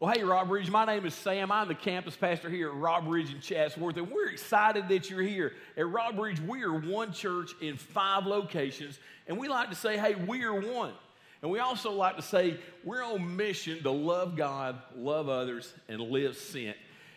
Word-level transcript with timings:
Well, 0.00 0.14
hey, 0.14 0.22
Rock 0.22 0.46
Bridge, 0.46 0.70
my 0.70 0.84
name 0.84 1.06
is 1.06 1.14
Sam. 1.14 1.50
I'm 1.50 1.66
the 1.66 1.74
campus 1.74 2.14
pastor 2.14 2.48
here 2.48 2.68
at 2.68 2.76
Rock 2.76 3.04
Bridge 3.04 3.34
in 3.34 3.40
Chatsworth, 3.40 3.96
and 3.96 4.08
we're 4.08 4.28
excited 4.28 4.88
that 4.90 5.10
you're 5.10 5.22
here. 5.22 5.54
At 5.76 5.88
Rock 5.88 6.14
Bridge, 6.14 6.40
we 6.40 6.62
are 6.62 6.72
one 6.72 7.12
church 7.12 7.50
in 7.60 7.76
five 7.76 8.24
locations, 8.24 9.00
and 9.26 9.36
we 9.36 9.48
like 9.48 9.70
to 9.70 9.74
say, 9.74 9.98
hey, 9.98 10.14
we 10.14 10.44
are 10.44 10.54
one. 10.54 10.92
And 11.42 11.50
we 11.50 11.58
also 11.58 11.90
like 11.90 12.14
to 12.14 12.22
say 12.22 12.60
we're 12.84 13.02
on 13.02 13.36
mission 13.36 13.82
to 13.82 13.90
love 13.90 14.36
God, 14.36 14.80
love 14.94 15.28
others, 15.28 15.74
and 15.88 16.00
live 16.00 16.36
sent. 16.36 16.76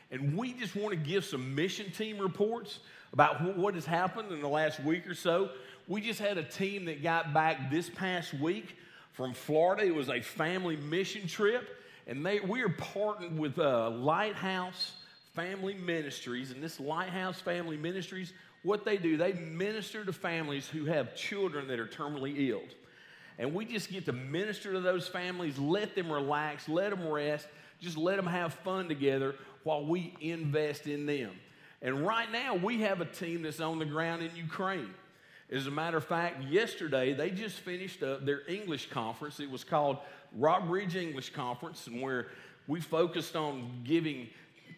And 0.09 0.36
we 0.36 0.52
just 0.54 0.75
want 0.75 0.89
to 0.89 1.00
give 1.00 1.23
some 1.23 1.54
mission 1.54 1.91
team 1.91 2.18
reports 2.18 2.79
about 3.13 3.55
what 3.57 3.75
has 3.75 3.86
happened 3.86 4.32
in 4.32 4.41
the 4.41 4.50
last 4.50 4.84
week 4.84 5.05
or 5.05 5.13
so. 5.13 5.52
We 5.88 6.02
just 6.02 6.20
had 6.20 6.39
a 6.39 6.43
team 6.43 6.86
that 6.86 7.04
got 7.04 7.32
back 7.32 7.70
this 7.70 7.91
past 7.91 8.34
week 8.34 8.75
from 9.11 9.36
Florida. 9.36 9.84
It 9.84 9.93
was 9.93 10.09
a 10.09 10.20
family 10.20 10.77
mission 10.77 11.27
trip. 11.27 11.77
And 12.07 12.25
they, 12.25 12.39
we 12.39 12.61
are 12.61 12.70
partnered 12.70 13.38
with 13.38 13.59
uh, 13.59 13.89
Lighthouse 13.91 14.94
Family 15.34 15.76
Ministries. 15.76 16.52
And 16.52 16.62
this 16.62 16.80
Lighthouse 16.80 17.39
Family 17.39 17.77
Ministries, 17.77 18.34
what 18.63 18.85
they 18.85 18.98
do, 18.98 19.17
they 19.17 19.34
minister 19.34 20.03
to 20.03 20.13
families 20.13 20.67
who 20.67 20.85
have 20.85 21.16
children 21.16 21.67
that 21.67 21.79
are 21.79 21.88
terminally 21.88 22.49
ill. 22.49 22.63
And 23.40 23.53
we 23.53 23.66
just 23.66 23.90
get 23.90 24.05
to 24.05 24.13
minister 24.13 24.73
to 24.73 24.81
those 24.81 25.07
families, 25.07 25.57
let 25.57 25.95
them 25.95 26.12
relax, 26.12 26.67
let 26.67 26.91
them 26.91 27.07
rest, 27.07 27.48
just 27.79 27.98
let 27.98 28.18
them 28.18 28.27
have 28.27 28.54
fun 28.54 28.88
together 28.88 29.35
while 29.63 29.85
we 29.85 30.15
invest 30.21 30.88
in 30.88 31.05
them. 31.05 31.31
And 31.81 32.05
right 32.05 32.31
now, 32.31 32.55
we 32.55 32.81
have 32.81 33.02
a 33.02 33.05
team 33.05 33.41
that's 33.41 33.59
on 33.59 33.79
the 33.79 33.85
ground 33.85 34.21
in 34.21 34.35
Ukraine. 34.35 34.93
As 35.52 35.68
a 35.68 35.72
matter 35.72 35.98
of 35.98 36.05
fact, 36.05 36.44
yesterday 36.44 37.14
they 37.14 37.30
just 37.30 37.58
finished 37.58 38.02
up 38.04 38.26
their 38.26 38.41
English 38.48 38.90
conference. 38.90 39.40
It 39.40 39.52
was 39.52 39.66
called 39.66 39.98
Rock 40.38 40.68
Bridge 40.68 40.96
English 40.96 41.34
Conference, 41.34 41.88
and 41.88 42.02
where 42.02 42.27
we 42.68 42.80
focused 42.80 43.36
on 43.36 43.82
giving, 43.84 44.30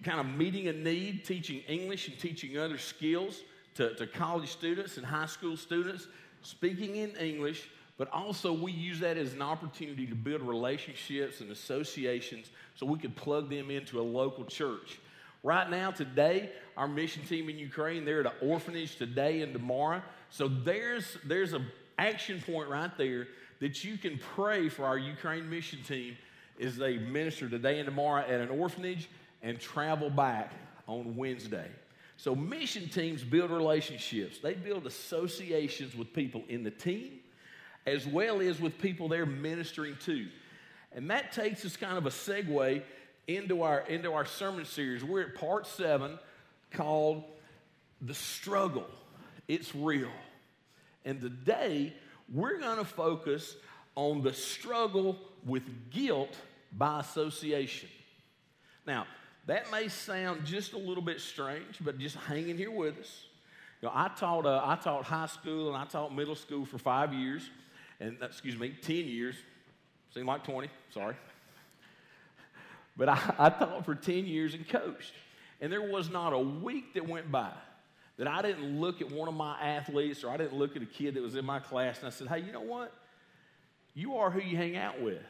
kind 0.04 0.20
of 0.20 0.26
meeting 0.26 0.68
a 0.68 0.74
need, 0.74 1.26
teaching 1.26 1.60
English 1.68 2.08
and 2.08 2.18
teaching 2.18 2.58
other 2.58 2.80
skills 2.80 3.42
to, 3.76 3.94
to 3.96 4.08
college 4.08 4.50
students 4.50 4.98
and 4.98 5.06
high 5.06 5.28
school 5.28 5.56
students, 5.56 6.08
speaking 6.42 6.96
in 6.96 7.12
English, 7.18 7.70
but 7.98 8.10
also 8.12 8.52
we 8.52 8.72
use 8.72 9.00
that 9.00 9.18
as 9.18 9.34
an 9.34 9.44
opportunity 9.44 10.08
to 10.08 10.16
build 10.16 10.42
relationships 10.42 11.42
and 11.42 11.52
associations 11.52 12.50
so 12.76 12.88
we 12.88 12.98
could 12.98 13.16
plug 13.16 13.48
them 13.48 13.70
into 13.70 14.00
a 14.00 14.02
local 14.02 14.44
church. 14.44 15.00
Right 15.44 15.70
now, 15.70 15.92
today, 15.92 16.52
our 16.78 16.88
mission 16.88 17.24
team 17.24 17.50
in 17.50 17.60
Ukraine, 17.60 18.06
they're 18.06 18.22
at 18.22 18.26
an 18.26 18.50
orphanage 18.50 18.96
today 18.96 19.42
and 19.42 19.52
tomorrow. 19.52 20.02
So 20.30 20.48
there's, 20.48 21.18
there's 21.26 21.52
an 21.52 21.68
action 21.98 22.42
point 22.46 22.70
right 22.70 22.98
there 22.98 23.28
that 23.60 23.84
you 23.84 23.98
can 23.98 24.18
pray 24.36 24.70
for 24.70 24.86
our 24.86 24.98
Ukraine 24.98 25.50
mission 25.50 25.84
team 25.84 26.18
as 26.62 26.78
they 26.78 26.98
minister 26.98 27.50
today 27.50 27.80
and 27.80 27.86
tomorrow 27.86 28.22
at 28.22 28.40
an 28.40 28.50
orphanage 28.50 29.10
and 29.42 29.60
travel 29.60 30.10
back 30.10 30.54
on 30.88 31.18
Wednesday. 31.18 31.70
So 32.16 32.34
mission 32.36 32.88
teams 32.88 33.22
build 33.22 33.52
relationships. 33.52 34.40
They 34.40 34.54
build 34.54 34.88
associations 34.88 35.94
with 35.94 36.14
people 36.14 36.44
in 36.48 36.64
the 36.64 36.72
team 36.72 37.20
as 37.86 38.08
well 38.08 38.40
as 38.40 38.62
with 38.62 38.78
people 38.78 39.10
they're 39.10 39.26
ministering 39.26 39.98
to. 40.06 40.26
And 40.94 41.10
that 41.10 41.34
takes 41.34 41.66
us 41.66 41.76
kind 41.76 41.98
of 41.98 42.06
a 42.06 42.12
segue 42.12 42.82
into 43.28 43.62
our, 43.64 43.82
into 43.82 44.14
our 44.14 44.26
sermon 44.26 44.66
series. 44.66 45.04
We're 45.04 45.22
at 45.22 45.36
part 45.36 45.68
seven 45.68 46.20
called 46.72 47.24
The 48.02 48.14
Struggle. 48.14 48.88
It's 49.48 49.74
Real. 49.76 50.12
And 51.06 51.22
today, 51.22 51.94
we're 52.32 52.60
going 52.60 52.78
to 52.78 52.86
focus 52.86 53.56
on 53.96 54.22
the 54.22 54.34
struggle 54.34 55.18
with 55.46 55.64
guilt 55.92 56.36
by 56.72 57.02
association. 57.02 57.90
Now, 58.86 59.06
that 59.46 59.70
may 59.72 59.90
sound 59.90 60.46
just 60.46 60.74
a 60.74 60.78
little 60.78 61.04
bit 61.04 61.20
strange, 61.20 61.78
but 61.82 61.98
just 62.00 62.16
hang 62.16 62.50
in 62.50 62.58
here 62.58 62.72
with 62.72 62.98
us. 63.00 63.26
You 63.82 63.90
know, 63.90 63.94
I 63.94 64.10
taught, 64.18 64.46
uh, 64.46 64.62
I 64.64 64.76
taught 64.76 65.04
high 65.04 65.26
school 65.26 65.68
and 65.68 65.78
I 65.78 65.86
taught 65.86 66.16
middle 66.16 66.36
school 66.36 66.66
for 66.66 66.78
five 66.78 67.14
years, 67.14 67.50
and 68.00 68.18
excuse 68.22 68.58
me, 68.58 68.74
10 68.82 68.96
years. 68.96 69.36
Seemed 70.14 70.28
like 70.28 70.44
20, 70.44 70.70
sorry. 70.94 71.16
But 72.96 73.10
I, 73.10 73.34
I 73.40 73.50
taught 73.50 73.86
for 73.86 73.96
10 73.96 74.26
years 74.26 74.54
and 74.54 74.68
coached. 74.68 75.14
And 75.62 75.72
there 75.72 75.82
was 75.82 76.10
not 76.10 76.34
a 76.34 76.40
week 76.40 76.94
that 76.94 77.08
went 77.08 77.32
by 77.32 77.52
that 78.18 78.28
I 78.28 78.42
didn't 78.42 78.80
look 78.80 79.02
at 79.02 79.12
one 79.12 79.28
of 79.28 79.34
my 79.34 79.60
athletes 79.60 80.24
or 80.24 80.30
I 80.30 80.38
didn't 80.38 80.56
look 80.56 80.76
at 80.76 80.82
a 80.82 80.88
kid 80.88 81.16
that 81.16 81.24
was 81.24 81.36
in 81.36 81.46
my 81.46 81.60
class 81.60 82.00
and 82.00 82.08
I 82.08 82.12
said, 82.12 82.28
hey, 82.28 82.40
you 82.40 82.52
know 82.52 82.62
what? 82.62 82.94
You 83.96 84.18
are 84.18 84.30
who 84.30 84.42
you 84.42 84.58
hang 84.58 84.76
out 84.76 85.02
with. 85.02 85.22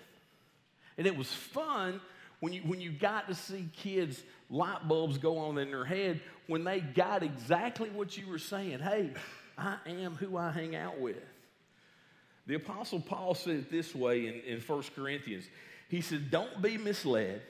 And 0.97 1.07
it 1.07 1.15
was 1.15 1.31
fun 1.31 2.01
when 2.39 2.53
you, 2.53 2.61
when 2.61 2.81
you 2.81 2.91
got 2.91 3.27
to 3.27 3.35
see 3.35 3.69
kids' 3.75 4.21
light 4.49 4.87
bulbs 4.87 5.17
go 5.17 5.37
on 5.37 5.57
in 5.57 5.71
their 5.71 5.85
head 5.85 6.19
when 6.47 6.63
they 6.63 6.81
got 6.81 7.23
exactly 7.23 7.89
what 7.89 8.17
you 8.17 8.27
were 8.27 8.39
saying. 8.39 8.79
Hey, 8.79 9.11
I 9.57 9.77
am 9.87 10.15
who 10.15 10.37
I 10.37 10.51
hang 10.51 10.75
out 10.75 10.99
with. 10.99 11.23
The 12.45 12.55
Apostle 12.55 12.99
Paul 12.99 13.35
said 13.35 13.55
it 13.55 13.71
this 13.71 13.95
way 13.95 14.27
in, 14.27 14.55
in 14.55 14.59
1 14.59 14.83
Corinthians. 14.95 15.45
He 15.87 16.01
said, 16.01 16.29
Don't 16.29 16.61
be 16.61 16.77
misled. 16.77 17.41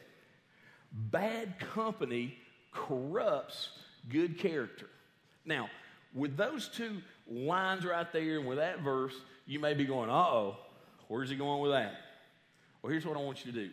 Bad 0.94 1.60
company 1.60 2.38
corrupts 2.72 3.70
good 4.10 4.38
character. 4.38 4.88
Now, 5.46 5.70
with 6.14 6.38
those 6.38 6.68
two 6.68 7.02
lines 7.28 7.86
right 7.86 8.12
there 8.14 8.38
and 8.38 8.48
with 8.48 8.60
that 8.60 8.82
verse, 8.82 9.14
you 9.46 9.60
may 9.60 9.74
be 9.74 9.86
going, 9.86 10.10
uh 10.10 10.14
oh, 10.14 10.58
where's 11.08 11.30
he 11.30 11.36
going 11.36 11.62
with 11.62 11.72
that? 11.72 11.96
Well, 12.82 12.92
here's 12.92 13.06
what 13.06 13.18
I 13.18 13.22
want 13.22 13.46
you 13.46 13.52
to 13.52 13.58
do 13.66 13.72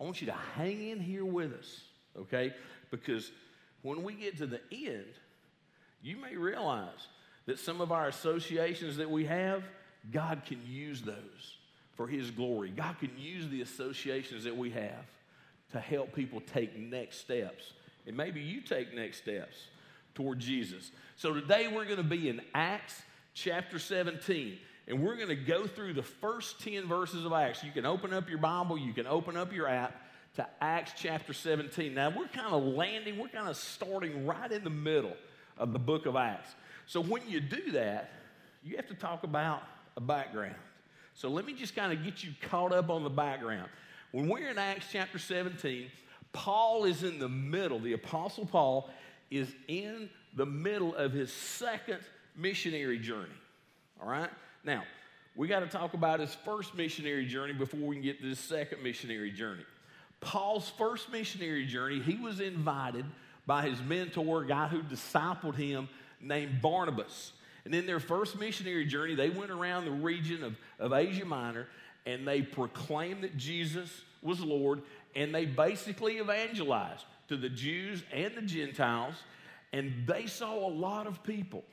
I 0.00 0.04
want 0.04 0.20
you 0.20 0.26
to 0.28 0.36
hang 0.56 0.88
in 0.88 1.00
here 1.00 1.24
with 1.24 1.52
us, 1.52 1.80
okay? 2.18 2.52
Because 2.90 3.30
when 3.82 4.02
we 4.02 4.14
get 4.14 4.38
to 4.38 4.46
the 4.46 4.60
end, 4.72 5.04
you 6.02 6.16
may 6.16 6.36
realize 6.36 7.08
that 7.46 7.58
some 7.58 7.80
of 7.80 7.92
our 7.92 8.08
associations 8.08 8.96
that 8.96 9.10
we 9.10 9.26
have, 9.26 9.64
God 10.10 10.42
can 10.46 10.60
use 10.66 11.02
those 11.02 11.56
for 11.94 12.06
His 12.06 12.30
glory. 12.30 12.70
God 12.70 12.98
can 12.98 13.10
use 13.18 13.48
the 13.48 13.60
associations 13.60 14.44
that 14.44 14.56
we 14.56 14.70
have 14.70 15.04
to 15.74 15.80
help 15.80 16.14
people 16.14 16.40
take 16.40 16.78
next 16.78 17.18
steps. 17.18 17.72
And 18.06 18.16
maybe 18.16 18.40
you 18.40 18.60
take 18.60 18.94
next 18.94 19.18
steps 19.18 19.56
toward 20.14 20.38
Jesus. 20.38 20.92
So 21.16 21.34
today 21.34 21.66
we're 21.66 21.84
going 21.84 21.96
to 21.96 22.04
be 22.04 22.28
in 22.28 22.40
Acts 22.54 23.02
chapter 23.34 23.80
17. 23.80 24.56
And 24.86 25.02
we're 25.02 25.16
going 25.16 25.28
to 25.28 25.34
go 25.34 25.66
through 25.66 25.94
the 25.94 26.02
first 26.02 26.62
10 26.62 26.86
verses 26.86 27.24
of 27.24 27.32
Acts. 27.32 27.64
You 27.64 27.72
can 27.72 27.86
open 27.86 28.12
up 28.12 28.28
your 28.28 28.38
Bible, 28.38 28.78
you 28.78 28.92
can 28.92 29.08
open 29.08 29.36
up 29.36 29.52
your 29.52 29.66
app 29.66 30.00
to 30.36 30.46
Acts 30.60 30.92
chapter 30.96 31.32
17. 31.32 31.92
Now, 31.92 32.10
we're 32.10 32.28
kind 32.28 32.54
of 32.54 32.62
landing, 32.62 33.18
we're 33.18 33.28
kind 33.28 33.48
of 33.48 33.56
starting 33.56 34.26
right 34.26 34.52
in 34.52 34.62
the 34.62 34.70
middle 34.70 35.16
of 35.58 35.72
the 35.72 35.78
book 35.80 36.06
of 36.06 36.14
Acts. 36.14 36.54
So, 36.86 37.00
when 37.00 37.22
you 37.26 37.40
do 37.40 37.72
that, 37.72 38.10
you 38.62 38.76
have 38.76 38.86
to 38.88 38.94
talk 38.94 39.24
about 39.24 39.62
a 39.96 40.00
background. 40.00 40.54
So, 41.14 41.28
let 41.28 41.46
me 41.46 41.52
just 41.54 41.74
kind 41.74 41.92
of 41.92 42.04
get 42.04 42.22
you 42.22 42.32
caught 42.48 42.72
up 42.72 42.90
on 42.90 43.02
the 43.02 43.10
background. 43.10 43.68
When 44.14 44.28
we're 44.28 44.48
in 44.48 44.58
Acts 44.58 44.86
chapter 44.92 45.18
17, 45.18 45.90
Paul 46.32 46.84
is 46.84 47.02
in 47.02 47.18
the 47.18 47.28
middle, 47.28 47.80
the 47.80 47.94
Apostle 47.94 48.46
Paul 48.46 48.88
is 49.28 49.52
in 49.66 50.08
the 50.36 50.46
middle 50.46 50.94
of 50.94 51.10
his 51.12 51.32
second 51.32 51.98
missionary 52.36 53.00
journey. 53.00 53.34
All 54.00 54.08
right? 54.08 54.30
Now, 54.62 54.84
we 55.34 55.48
got 55.48 55.60
to 55.60 55.66
talk 55.66 55.94
about 55.94 56.20
his 56.20 56.32
first 56.32 56.76
missionary 56.76 57.26
journey 57.26 57.54
before 57.54 57.80
we 57.80 57.96
can 57.96 58.04
get 58.04 58.20
to 58.20 58.28
his 58.28 58.38
second 58.38 58.84
missionary 58.84 59.32
journey. 59.32 59.64
Paul's 60.20 60.70
first 60.78 61.10
missionary 61.10 61.66
journey, 61.66 61.98
he 61.98 62.14
was 62.14 62.38
invited 62.38 63.06
by 63.48 63.68
his 63.68 63.82
mentor, 63.82 64.44
a 64.44 64.46
guy 64.46 64.68
who 64.68 64.84
discipled 64.84 65.56
him 65.56 65.88
named 66.20 66.62
Barnabas. 66.62 67.32
And 67.64 67.74
in 67.74 67.84
their 67.84 67.98
first 67.98 68.38
missionary 68.38 68.84
journey, 68.84 69.16
they 69.16 69.30
went 69.30 69.50
around 69.50 69.86
the 69.86 69.90
region 69.90 70.44
of, 70.44 70.54
of 70.78 70.92
Asia 70.92 71.24
Minor 71.24 71.66
and 72.06 72.26
they 72.26 72.42
proclaimed 72.42 73.22
that 73.22 73.36
Jesus 73.36 73.90
was 74.22 74.40
Lord 74.40 74.82
and 75.14 75.34
they 75.34 75.46
basically 75.46 76.18
evangelized 76.18 77.04
to 77.28 77.36
the 77.36 77.48
Jews 77.48 78.02
and 78.12 78.34
the 78.34 78.42
Gentiles. 78.42 79.14
And 79.72 80.06
they 80.06 80.26
saw 80.26 80.54
a 80.54 80.70
lot 80.70 81.06
of 81.06 81.22
people 81.22 81.64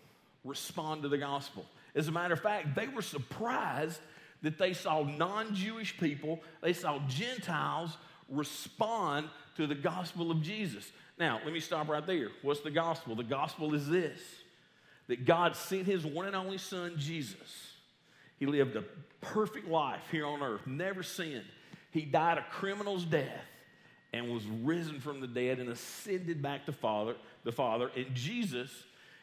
respond 0.43 1.03
to 1.03 1.09
the 1.09 1.17
gospel. 1.17 1.65
As 1.95 2.07
a 2.07 2.11
matter 2.11 2.33
of 2.33 2.41
fact, 2.41 2.75
they 2.75 2.87
were 2.87 3.01
surprised 3.01 3.99
that 4.41 4.57
they 4.57 4.73
saw 4.73 5.03
non 5.03 5.53
Jewish 5.53 5.97
people, 5.97 6.39
they 6.61 6.73
saw 6.73 6.99
Gentiles 7.07 7.97
respond 8.29 9.27
to 9.57 9.67
the 9.67 9.75
gospel 9.75 10.31
of 10.31 10.41
Jesus. 10.41 10.91
Now, 11.19 11.39
let 11.43 11.53
me 11.53 11.59
stop 11.59 11.89
right 11.89 12.05
there. 12.05 12.29
What's 12.41 12.61
the 12.61 12.71
gospel? 12.71 13.15
The 13.15 13.23
gospel 13.23 13.75
is 13.75 13.87
this 13.87 14.19
that 15.07 15.25
God 15.25 15.55
sent 15.55 15.85
his 15.85 16.05
one 16.05 16.25
and 16.25 16.35
only 16.35 16.57
son, 16.57 16.93
Jesus. 16.97 17.70
He 18.41 18.47
lived 18.47 18.75
a 18.75 18.83
perfect 19.21 19.67
life 19.67 20.01
here 20.09 20.25
on 20.25 20.41
earth, 20.41 20.65
never 20.65 21.03
sinned. 21.03 21.45
He 21.91 22.01
died 22.01 22.39
a 22.39 22.45
criminal's 22.49 23.05
death 23.05 23.45
and 24.13 24.33
was 24.33 24.43
risen 24.63 24.99
from 24.99 25.21
the 25.21 25.27
dead 25.27 25.59
and 25.59 25.69
ascended 25.69 26.41
back 26.41 26.65
to 26.65 26.71
Father, 26.71 27.13
the 27.43 27.51
Father. 27.51 27.91
And 27.95 28.07
Jesus 28.15 28.71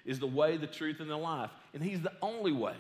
is 0.07 0.21
the 0.21 0.29
way, 0.29 0.57
the 0.57 0.69
truth, 0.69 1.01
and 1.01 1.11
the 1.11 1.17
life. 1.17 1.51
And 1.75 1.83
He's 1.83 2.01
the 2.01 2.13
only 2.23 2.53
way 2.53 2.77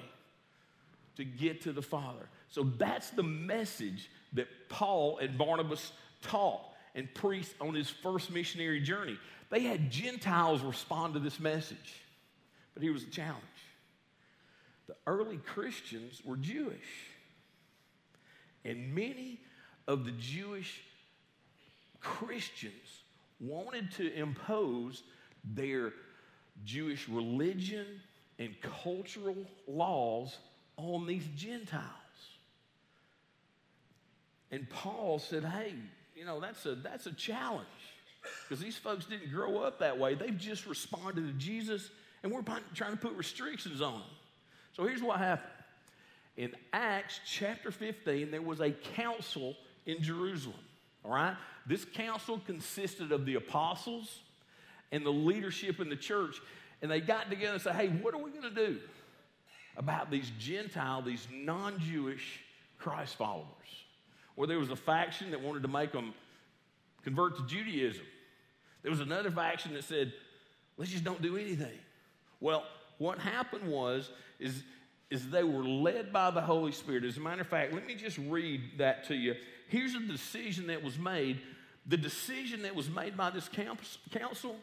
to 1.16 1.24
get 1.24 1.62
to 1.62 1.72
the 1.72 1.82
Father. 1.82 2.28
So 2.50 2.62
that's 2.62 3.10
the 3.10 3.24
message 3.24 4.08
that 4.34 4.46
Paul 4.68 5.18
and 5.18 5.36
Barnabas 5.36 5.90
taught. 6.22 6.62
and 6.94 7.12
preached 7.14 7.54
on 7.60 7.74
his 7.74 7.90
first 7.90 8.30
missionary 8.30 8.80
journey. 8.80 9.18
They 9.50 9.60
had 9.60 9.90
Gentiles 9.90 10.62
respond 10.62 11.14
to 11.14 11.20
this 11.20 11.38
message, 11.38 11.94
but 12.74 12.82
here 12.82 12.92
was 12.92 13.04
the 13.04 13.10
challenge 13.10 13.42
the 14.88 14.96
early 15.06 15.36
Christians 15.36 16.22
were 16.24 16.36
Jewish, 16.36 17.06
and 18.64 18.94
many 18.94 19.38
of 19.86 20.04
the 20.04 20.12
Jewish 20.12 20.80
Christians 22.00 23.02
wanted 23.38 23.92
to 23.92 24.12
impose 24.14 25.02
their 25.44 25.92
Jewish 26.64 27.08
religion 27.08 27.86
and 28.38 28.54
cultural 28.82 29.36
laws 29.66 30.36
on 30.76 31.06
these 31.06 31.26
Gentiles. 31.36 31.84
And 34.50 34.68
Paul 34.70 35.18
said, 35.18 35.44
hey, 35.44 35.74
you 36.16 36.24
know, 36.24 36.40
that's 36.40 36.64
a, 36.66 36.74
that's 36.74 37.06
a 37.06 37.12
challenge 37.12 37.66
because 38.48 38.62
these 38.62 38.76
folks 38.76 39.04
didn't 39.04 39.30
grow 39.30 39.58
up 39.58 39.80
that 39.80 39.98
way. 39.98 40.14
They've 40.14 40.36
just 40.36 40.66
responded 40.66 41.26
to 41.26 41.32
Jesus, 41.34 41.90
and 42.22 42.32
we're 42.32 42.42
trying 42.74 42.92
to 42.92 42.96
put 42.96 43.14
restrictions 43.14 43.80
on 43.80 43.92
them. 43.92 44.02
So 44.78 44.86
here's 44.86 45.02
what 45.02 45.18
happened. 45.18 45.50
In 46.36 46.52
Acts 46.72 47.18
chapter 47.26 47.72
15, 47.72 48.30
there 48.30 48.40
was 48.40 48.60
a 48.60 48.70
council 48.70 49.56
in 49.86 50.00
Jerusalem. 50.00 50.54
All 51.04 51.10
right? 51.10 51.34
This 51.66 51.84
council 51.84 52.40
consisted 52.46 53.10
of 53.10 53.26
the 53.26 53.34
apostles 53.34 54.20
and 54.92 55.04
the 55.04 55.10
leadership 55.10 55.80
in 55.80 55.88
the 55.88 55.96
church. 55.96 56.40
And 56.80 56.88
they 56.88 57.00
got 57.00 57.28
together 57.28 57.54
and 57.54 57.60
said, 57.60 57.74
hey, 57.74 57.88
what 57.88 58.14
are 58.14 58.18
we 58.18 58.30
going 58.30 58.42
to 58.42 58.54
do 58.54 58.78
about 59.76 60.12
these 60.12 60.30
Gentile, 60.38 61.02
these 61.02 61.26
non 61.32 61.80
Jewish 61.80 62.38
Christ 62.78 63.16
followers? 63.16 63.46
Where 64.36 64.46
there 64.46 64.60
was 64.60 64.70
a 64.70 64.76
faction 64.76 65.32
that 65.32 65.42
wanted 65.42 65.62
to 65.62 65.68
make 65.68 65.90
them 65.90 66.14
convert 67.02 67.36
to 67.38 67.46
Judaism. 67.46 68.06
There 68.82 68.92
was 68.92 69.00
another 69.00 69.32
faction 69.32 69.74
that 69.74 69.82
said, 69.82 70.12
let's 70.76 70.92
just 70.92 71.02
don't 71.02 71.20
do 71.20 71.36
anything. 71.36 71.78
Well, 72.38 72.62
what 72.98 73.18
happened 73.18 73.68
was, 73.68 74.10
is, 74.38 74.62
is 75.10 75.30
they 75.30 75.44
were 75.44 75.64
led 75.64 76.12
by 76.12 76.30
the 76.30 76.40
Holy 76.40 76.72
Spirit. 76.72 77.04
As 77.04 77.16
a 77.16 77.20
matter 77.20 77.40
of 77.40 77.48
fact, 77.48 77.72
let 77.72 77.86
me 77.86 77.94
just 77.94 78.18
read 78.18 78.60
that 78.78 79.04
to 79.04 79.14
you. 79.14 79.34
Here's 79.68 79.94
a 79.94 80.00
decision 80.00 80.66
that 80.68 80.82
was 80.82 80.98
made. 80.98 81.40
The 81.86 81.96
decision 81.96 82.62
that 82.62 82.74
was 82.74 82.90
made 82.90 83.16
by 83.16 83.30
this 83.30 83.48
council 84.10 84.56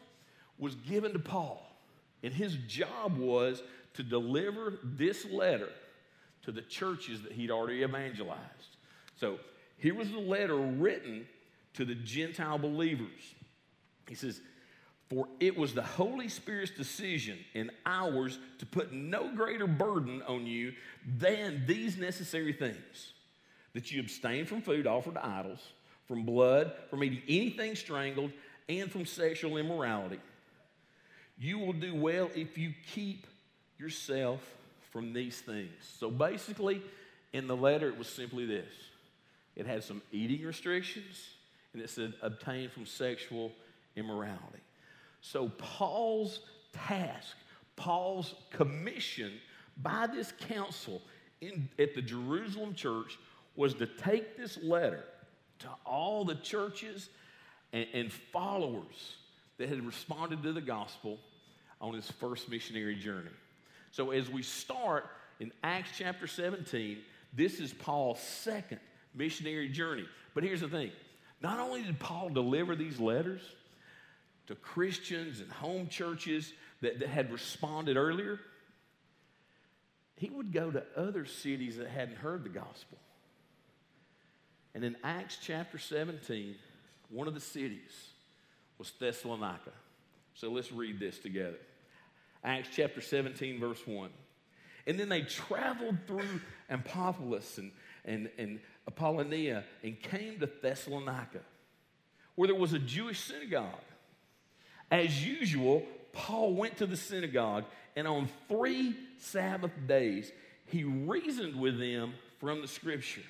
was 0.58 0.74
given 0.74 1.12
to 1.12 1.18
Paul. 1.18 1.62
And 2.22 2.32
his 2.32 2.56
job 2.68 3.18
was 3.18 3.62
to 3.94 4.02
deliver 4.02 4.78
this 4.82 5.24
letter 5.26 5.70
to 6.42 6.52
the 6.52 6.62
churches 6.62 7.22
that 7.22 7.32
he'd 7.32 7.50
already 7.50 7.82
evangelized. 7.82 8.76
So 9.16 9.38
here 9.78 9.94
was 9.94 10.10
the 10.10 10.18
letter 10.18 10.56
written 10.56 11.26
to 11.74 11.84
the 11.84 11.94
Gentile 11.94 12.58
believers. 12.58 13.34
He 14.08 14.14
says, 14.14 14.40
For 15.08 15.28
it 15.38 15.56
was 15.56 15.72
the 15.72 15.82
Holy 15.82 16.28
Spirit's 16.28 16.72
decision 16.72 17.38
and 17.54 17.70
ours 17.84 18.38
to 18.58 18.66
put 18.66 18.92
no 18.92 19.32
greater 19.34 19.66
burden 19.66 20.22
on 20.26 20.46
you 20.46 20.72
than 21.18 21.64
these 21.66 21.96
necessary 21.96 22.52
things 22.52 23.12
that 23.72 23.92
you 23.92 24.00
abstain 24.00 24.46
from 24.46 24.62
food 24.62 24.86
offered 24.86 25.14
to 25.14 25.24
idols, 25.24 25.60
from 26.08 26.24
blood, 26.24 26.72
from 26.90 27.04
eating 27.04 27.22
anything 27.28 27.76
strangled, 27.76 28.32
and 28.68 28.90
from 28.90 29.06
sexual 29.06 29.58
immorality. 29.58 30.18
You 31.38 31.58
will 31.58 31.74
do 31.74 31.94
well 31.94 32.30
if 32.34 32.58
you 32.58 32.72
keep 32.92 33.26
yourself 33.78 34.40
from 34.90 35.12
these 35.12 35.38
things. 35.40 35.70
So 35.98 36.10
basically, 36.10 36.82
in 37.32 37.46
the 37.46 37.56
letter, 37.56 37.88
it 37.88 37.98
was 37.98 38.08
simply 38.08 38.46
this 38.46 38.72
it 39.54 39.66
had 39.66 39.84
some 39.84 40.02
eating 40.10 40.44
restrictions, 40.44 41.28
and 41.72 41.82
it 41.82 41.90
said 41.90 42.14
obtain 42.22 42.70
from 42.70 42.86
sexual 42.86 43.52
immorality. 43.94 44.60
So, 45.32 45.50
Paul's 45.58 46.38
task, 46.72 47.34
Paul's 47.74 48.36
commission 48.50 49.32
by 49.82 50.06
this 50.06 50.32
council 50.48 51.02
in, 51.40 51.68
at 51.80 51.96
the 51.96 52.02
Jerusalem 52.02 52.74
church 52.74 53.18
was 53.56 53.74
to 53.74 53.86
take 53.86 54.36
this 54.36 54.56
letter 54.62 55.02
to 55.58 55.68
all 55.84 56.24
the 56.24 56.36
churches 56.36 57.08
and, 57.72 57.88
and 57.92 58.12
followers 58.12 59.16
that 59.58 59.68
had 59.68 59.84
responded 59.84 60.44
to 60.44 60.52
the 60.52 60.60
gospel 60.60 61.18
on 61.80 61.92
his 61.94 62.08
first 62.08 62.48
missionary 62.48 62.94
journey. 62.94 63.30
So, 63.90 64.12
as 64.12 64.30
we 64.30 64.44
start 64.44 65.06
in 65.40 65.50
Acts 65.64 65.90
chapter 65.98 66.28
17, 66.28 66.98
this 67.32 67.58
is 67.58 67.72
Paul's 67.72 68.20
second 68.20 68.78
missionary 69.12 69.70
journey. 69.70 70.06
But 70.34 70.44
here's 70.44 70.60
the 70.60 70.68
thing 70.68 70.92
not 71.42 71.58
only 71.58 71.82
did 71.82 71.98
Paul 71.98 72.28
deliver 72.28 72.76
these 72.76 73.00
letters 73.00 73.40
to 74.46 74.54
Christians 74.54 75.40
and 75.40 75.50
home 75.50 75.88
churches 75.88 76.52
that, 76.80 77.00
that 77.00 77.08
had 77.08 77.32
responded 77.32 77.96
earlier, 77.96 78.40
he 80.16 80.30
would 80.30 80.52
go 80.52 80.70
to 80.70 80.82
other 80.96 81.26
cities 81.26 81.76
that 81.76 81.88
hadn't 81.88 82.16
heard 82.16 82.44
the 82.44 82.48
gospel. 82.48 82.98
And 84.74 84.84
in 84.84 84.96
Acts 85.04 85.38
chapter 85.40 85.78
17, 85.78 86.54
one 87.10 87.28
of 87.28 87.34
the 87.34 87.40
cities 87.40 88.10
was 88.78 88.90
Thessalonica. 88.98 89.72
So 90.34 90.50
let's 90.50 90.70
read 90.70 91.00
this 91.00 91.18
together. 91.18 91.58
Acts 92.44 92.68
chapter 92.74 93.00
17, 93.00 93.58
verse 93.58 93.86
1. 93.86 94.10
And 94.86 95.00
then 95.00 95.08
they 95.08 95.22
traveled 95.22 95.96
through 96.06 96.40
Amphipolis 96.70 97.58
and, 97.58 97.72
and, 98.04 98.30
and 98.38 98.60
Apollonia 98.86 99.64
and 99.82 100.00
came 100.00 100.38
to 100.38 100.46
Thessalonica, 100.46 101.40
where 102.36 102.48
there 102.48 102.54
was 102.54 102.72
a 102.72 102.78
Jewish 102.78 103.20
synagogue. 103.20 103.72
As 104.90 105.26
usual, 105.26 105.84
Paul 106.12 106.54
went 106.54 106.78
to 106.78 106.86
the 106.86 106.96
synagogue, 106.96 107.64
and 107.96 108.06
on 108.06 108.28
three 108.48 108.96
Sabbath 109.18 109.72
days, 109.86 110.30
he 110.66 110.84
reasoned 110.84 111.58
with 111.58 111.78
them 111.78 112.14
from 112.38 112.60
the 112.60 112.68
scripture, 112.68 113.22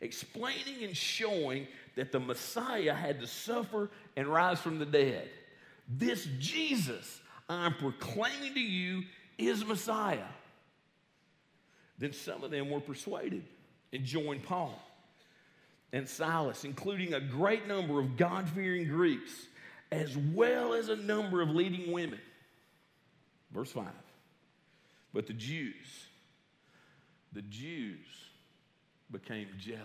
explaining 0.00 0.82
and 0.82 0.96
showing 0.96 1.66
that 1.96 2.12
the 2.12 2.20
Messiah 2.20 2.94
had 2.94 3.20
to 3.20 3.26
suffer 3.26 3.90
and 4.16 4.26
rise 4.26 4.60
from 4.60 4.78
the 4.78 4.86
dead. 4.86 5.28
This 5.88 6.26
Jesus 6.38 7.20
I'm 7.48 7.74
proclaiming 7.74 8.54
to 8.54 8.60
you 8.60 9.02
is 9.36 9.64
Messiah. 9.64 10.26
Then 11.98 12.12
some 12.12 12.42
of 12.42 12.50
them 12.50 12.70
were 12.70 12.80
persuaded 12.80 13.44
and 13.92 14.04
joined 14.04 14.42
Paul 14.42 14.80
and 15.92 16.08
Silas, 16.08 16.64
including 16.64 17.14
a 17.14 17.20
great 17.20 17.68
number 17.68 18.00
of 18.00 18.16
God 18.16 18.48
fearing 18.48 18.88
Greeks, 18.88 19.46
as 19.94 20.16
well 20.16 20.74
as 20.74 20.88
a 20.88 20.96
number 20.96 21.40
of 21.40 21.50
leading 21.50 21.92
women. 21.92 22.20
Verse 23.52 23.70
5. 23.70 23.86
But 25.12 25.28
the 25.28 25.32
Jews, 25.32 25.86
the 27.32 27.42
Jews 27.42 28.06
became 29.10 29.46
jealous. 29.58 29.80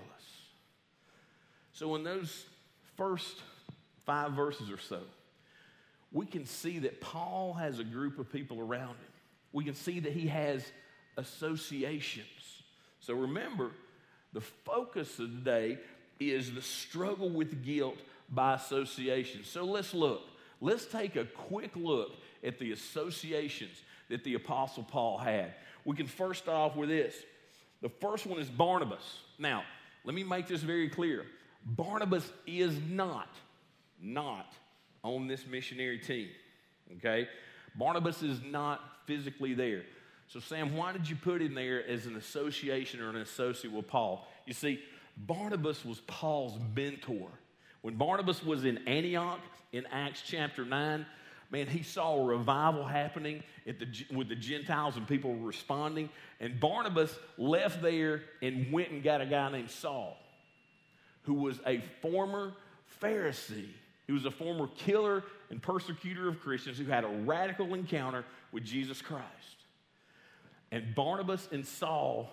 So, 1.74 1.96
in 1.96 2.04
those 2.04 2.46
first 2.98 3.42
five 4.06 4.32
verses 4.32 4.72
or 4.72 4.80
so, 4.80 5.01
we 6.12 6.25
can 6.25 6.46
see 6.46 6.80
that 6.80 7.00
Paul 7.00 7.54
has 7.54 7.78
a 7.78 7.84
group 7.84 8.18
of 8.18 8.32
people 8.32 8.60
around 8.60 8.89
him. 8.89 9.13
We 9.54 9.63
can 9.63 9.75
see 9.75 10.00
that 10.00 10.12
he 10.12 10.28
has 10.28 10.66
associations. 11.16 12.63
So, 13.01 13.13
remember, 13.13 13.72
the 14.34 14.42
focus 14.42 15.20
of 15.20 15.30
today 15.30 15.78
is 16.20 16.54
the 16.54 16.62
struggle 16.62 17.30
with 17.30 17.63
guilt 17.63 17.98
by 18.31 18.55
association. 18.55 19.43
So 19.43 19.63
let's 19.63 19.93
look. 19.93 20.21
Let's 20.62 20.86
take 20.86 21.15
a 21.15 21.25
quick 21.25 21.71
look 21.75 22.12
at 22.43 22.59
the 22.59 22.71
associations 22.71 23.81
that 24.09 24.24
the 24.24 24.36
Apostle 24.36 24.83
Paul 24.83 25.17
had. 25.17 25.53
We 25.86 25.95
can 25.95 26.07
first 26.07 26.48
off 26.48 26.75
with 26.75 26.89
this. 26.89 27.15
The 27.81 27.89
first 27.89 28.25
one 28.25 28.39
is 28.39 28.50
Barnabas. 28.50 29.19
Now, 29.38 29.63
let 30.03 30.15
me 30.15 30.24
make 30.24 30.48
this 30.48 30.62
very 30.62 30.89
clear. 30.89 31.25
Barnabas 31.65 32.29
is 32.45 32.77
not, 32.89 33.29
not 34.01 34.53
on 35.03 35.27
this 35.27 35.45
missionary 35.45 36.00
team. 36.00 36.29
Okay? 36.98 37.27
Barnabas 37.75 38.21
is 38.24 38.41
not 38.43 38.81
physically 39.05 39.53
there. 39.53 39.83
So, 40.27 40.39
Sam, 40.39 40.75
why 40.75 40.91
did 40.91 41.09
you 41.09 41.15
put 41.15 41.41
him 41.41 41.55
there 41.55 41.88
as 41.88 42.05
an 42.05 42.15
association 42.15 43.01
or 43.01 43.09
an 43.09 43.17
associate 43.17 43.74
with 43.74 43.88
Paul? 43.88 44.27
You 44.45 44.53
see, 44.53 44.79
Barnabas 45.17 45.83
was 45.83 46.01
Paul's 46.01 46.59
mentor. 46.75 47.29
When 47.81 47.95
Barnabas 47.95 48.43
was 48.43 48.65
in 48.65 48.88
Antioch 48.88 49.39
in 49.71 49.86
Acts 49.88 50.21
chapter 50.25 50.65
9, 50.65 51.05
man, 51.51 51.67
he 51.67 51.83
saw 51.83 52.15
a 52.21 52.25
revival 52.25 52.83
happening 52.83 53.43
the, 53.65 53.88
with 54.15 54.29
the 54.29 54.36
Gentiles 54.36 54.98
and 54.98 55.07
people 55.07 55.36
were 55.36 55.48
responding. 55.48 56.09
And 56.39 56.59
Barnabas 56.59 57.17
left 57.38 57.81
there 57.81 58.24
and 58.41 58.71
went 58.71 58.91
and 58.91 59.03
got 59.03 59.21
a 59.21 59.25
guy 59.25 59.51
named 59.51 59.69
Saul, 59.69 60.17
who 61.24 61.36
was 61.36 61.59
a 61.65 61.81
former 62.01 62.53
Pharisee. 63.01 63.69
He 64.07 64.13
was 64.13 64.25
a 64.25 64.31
former 64.31 64.67
killer 64.77 65.24
and 65.50 65.62
persecutor 65.62 66.27
of 66.27 66.39
Christians 66.41 66.77
who 66.77 66.86
had 66.86 67.03
a 67.03 67.07
radical 67.07 67.74
encounter 67.74 68.25
with 68.51 68.63
Jesus 68.63 69.01
Christ. 69.01 69.25
And 70.71 70.95
Barnabas 70.95 71.48
and 71.51 71.65
Saul 71.65 72.29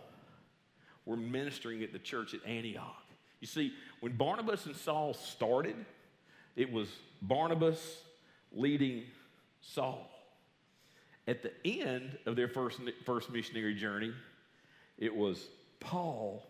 were 1.04 1.16
ministering 1.16 1.82
at 1.82 1.92
the 1.92 1.98
church 1.98 2.34
at 2.34 2.40
Antioch. 2.46 3.02
You 3.40 3.46
see, 3.46 3.72
when 4.00 4.12
Barnabas 4.16 4.66
and 4.66 4.76
Saul 4.76 5.14
started, 5.14 5.76
it 6.54 6.70
was 6.70 6.88
Barnabas 7.22 7.98
leading 8.52 9.04
Saul. 9.60 10.10
At 11.28 11.42
the 11.42 11.52
end 11.64 12.16
of 12.26 12.36
their 12.36 12.48
first, 12.48 12.80
first 13.04 13.30
missionary 13.30 13.74
journey, 13.74 14.12
it 14.98 15.14
was 15.14 15.48
Paul 15.80 16.46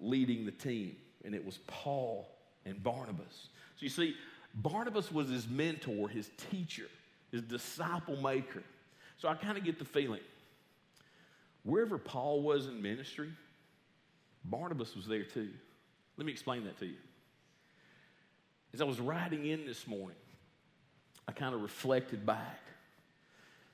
leading 0.00 0.46
the 0.46 0.52
team, 0.52 0.96
and 1.24 1.34
it 1.34 1.44
was 1.44 1.58
Paul 1.66 2.28
and 2.64 2.82
Barnabas. 2.82 3.48
So 3.76 3.80
you 3.80 3.88
see, 3.88 4.14
Barnabas 4.54 5.10
was 5.10 5.28
his 5.28 5.48
mentor, 5.48 6.08
his 6.08 6.30
teacher, 6.50 6.86
his 7.32 7.42
disciple 7.42 8.16
maker. 8.16 8.62
So 9.18 9.28
I 9.28 9.34
kind 9.34 9.58
of 9.58 9.64
get 9.64 9.78
the 9.78 9.84
feeling 9.84 10.20
wherever 11.64 11.98
Paul 11.98 12.42
was 12.42 12.66
in 12.66 12.80
ministry, 12.80 13.30
Barnabas 14.44 14.96
was 14.96 15.06
there 15.06 15.24
too. 15.24 15.50
Let 16.20 16.26
me 16.26 16.32
explain 16.32 16.64
that 16.64 16.78
to 16.80 16.84
you. 16.84 16.98
As 18.74 18.82
I 18.82 18.84
was 18.84 19.00
riding 19.00 19.46
in 19.46 19.64
this 19.64 19.86
morning, 19.86 20.18
I 21.26 21.32
kind 21.32 21.54
of 21.54 21.62
reflected 21.62 22.26
back. 22.26 22.60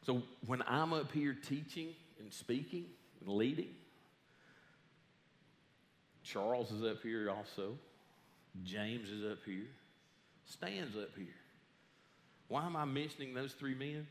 So 0.03 0.23
when 0.47 0.63
I'm 0.69 0.93
up 0.93 1.11
here 1.11 1.35
teaching 1.35 1.89
and 2.21 2.33
speaking 2.33 2.85
and 3.21 3.35
leading, 3.35 3.71
Charles 6.23 6.71
is 6.71 6.85
up 6.85 7.03
here 7.03 7.29
also. 7.29 7.77
James 8.63 9.11
is 9.11 9.25
up 9.29 9.39
here. 9.45 9.67
Stan's 10.45 10.97
up 10.97 11.17
here. 11.17 11.27
Why 12.47 12.65
am 12.65 12.77
I 12.77 12.85
mentioning 12.85 13.35
those 13.35 13.55
three 13.55 13.75
men? 13.75 14.07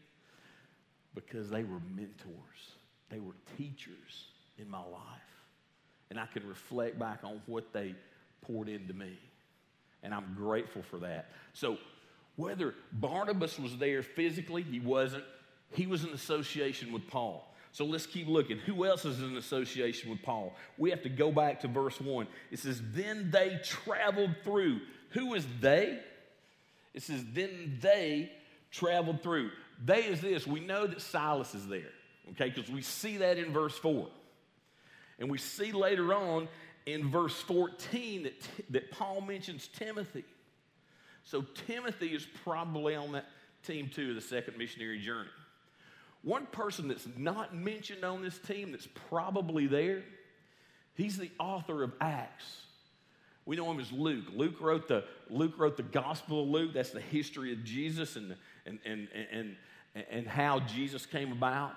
Because 1.14 1.50
they 1.50 1.64
were 1.64 1.80
mentors, 1.96 2.74
they 3.10 3.20
were 3.20 3.36
teachers 3.58 4.26
in 4.58 4.70
my 4.70 4.80
life. 4.80 5.00
And 6.10 6.20
I 6.20 6.26
can 6.26 6.46
reflect 6.46 7.00
back 7.00 7.20
on 7.24 7.42
what 7.46 7.72
they 7.72 7.96
poured 8.48 8.70
into 8.70 8.94
me. 8.94 9.18
And 10.04 10.14
I'm 10.14 10.36
grateful 10.38 10.84
for 10.84 10.98
that. 11.00 11.32
So, 11.54 11.78
whether 12.36 12.76
Barnabas 12.92 13.58
was 13.58 13.78
there 13.78 14.04
physically, 14.04 14.62
he 14.62 14.80
wasn't. 14.80 15.24
He 15.72 15.88
was 15.88 16.04
in 16.04 16.12
association 16.12 16.92
with 16.92 17.08
Paul. 17.08 17.52
So 17.76 17.84
let's 17.84 18.06
keep 18.06 18.30
looking. 18.30 18.58
Who 18.60 18.86
else 18.86 19.04
is 19.04 19.20
in 19.22 19.36
association 19.36 20.10
with 20.10 20.22
Paul? 20.22 20.56
We 20.78 20.92
have 20.92 21.02
to 21.02 21.10
go 21.10 21.30
back 21.30 21.60
to 21.60 21.68
verse 21.68 22.00
1. 22.00 22.26
It 22.50 22.60
says, 22.60 22.82
Then 22.94 23.32
they 23.32 23.60
traveled 23.66 24.34
through. 24.46 24.80
Who 25.10 25.34
is 25.34 25.46
they? 25.60 26.00
It 26.94 27.04
says, 27.04 27.26
Then 27.34 27.78
they 27.82 28.32
traveled 28.72 29.22
through. 29.22 29.52
They 29.84 30.06
is 30.06 30.22
this. 30.22 30.48
We 30.48 30.62
know 30.62 30.88
that 30.88 31.02
Silas 31.02 31.54
is 31.54 31.68
there, 31.68 31.92
okay, 32.32 32.50
because 32.50 32.72
we 32.72 32.82
see 32.82 33.18
that 33.18 33.38
in 33.38 33.52
verse 33.52 33.78
4. 33.78 34.08
And 35.20 35.30
we 35.30 35.38
see 35.38 35.74
later 35.74 36.14
on 36.14 36.48
in 36.86 37.10
verse 37.10 37.36
14 37.42 38.24
that, 38.24 38.34
that 38.70 38.92
Paul 38.92 39.22
mentions 39.22 39.68
Timothy. 39.68 40.24
So 41.24 41.44
Timothy 41.68 42.10
is 42.10 42.26
probably 42.44 42.96
on 42.96 43.14
that 43.14 43.26
team 43.66 43.90
too, 43.94 44.14
the 44.14 44.22
second 44.22 44.58
missionary 44.58 45.00
journey. 45.00 45.30
One 46.22 46.46
person 46.48 46.88
that's 46.88 47.08
not 47.18 47.56
mentioned 47.56 48.04
on 48.04 48.22
this 48.22 48.38
team 48.38 48.72
that's 48.72 48.88
probably 49.10 49.68
there, 49.68 50.04
he's 50.96 51.18
the 51.18 51.32
author 51.40 51.84
of 51.84 51.94
Acts. 52.02 52.62
We 53.46 53.56
know 53.56 53.70
him 53.70 53.80
as 53.80 53.92
Luke. 53.92 54.26
Luke 54.34 54.60
wrote 54.60 54.88
the, 54.88 55.04
Luke 55.30 55.54
wrote 55.58 55.78
the 55.78 55.84
Gospel 55.84 56.44
of 56.44 56.50
Luke. 56.50 56.72
That's 56.74 56.90
the 56.90 57.02
history 57.02 57.54
of 57.54 57.64
Jesus 57.64 58.16
and, 58.16 58.36
and, 58.66 58.80
and, 58.86 59.08
and, 59.32 59.56
and 60.10 60.28
how 60.28 60.62
Jesus 60.62 61.06
came 61.06 61.32
about. 61.32 61.74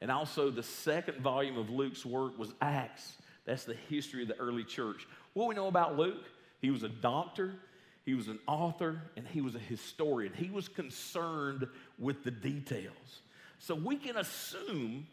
And 0.00 0.10
also, 0.10 0.50
the 0.50 0.62
second 0.62 1.20
volume 1.20 1.58
of 1.58 1.70
Luke's 1.70 2.04
work 2.04 2.38
was 2.38 2.52
Acts. 2.60 3.16
That's 3.48 3.64
the 3.64 3.76
history 3.88 4.20
of 4.20 4.28
the 4.28 4.36
early 4.36 4.62
church. 4.62 5.08
What 5.32 5.48
we 5.48 5.54
know 5.54 5.68
about 5.68 5.96
Luke, 5.96 6.26
he 6.60 6.70
was 6.70 6.82
a 6.82 6.88
doctor, 6.88 7.54
he 8.04 8.12
was 8.12 8.28
an 8.28 8.38
author, 8.46 9.00
and 9.16 9.26
he 9.26 9.40
was 9.40 9.54
a 9.54 9.58
historian. 9.58 10.34
He 10.34 10.50
was 10.50 10.68
concerned 10.68 11.66
with 11.98 12.24
the 12.24 12.30
details. 12.30 13.22
So 13.58 13.74
we 13.74 13.96
can 13.96 14.18
assume 14.18 15.06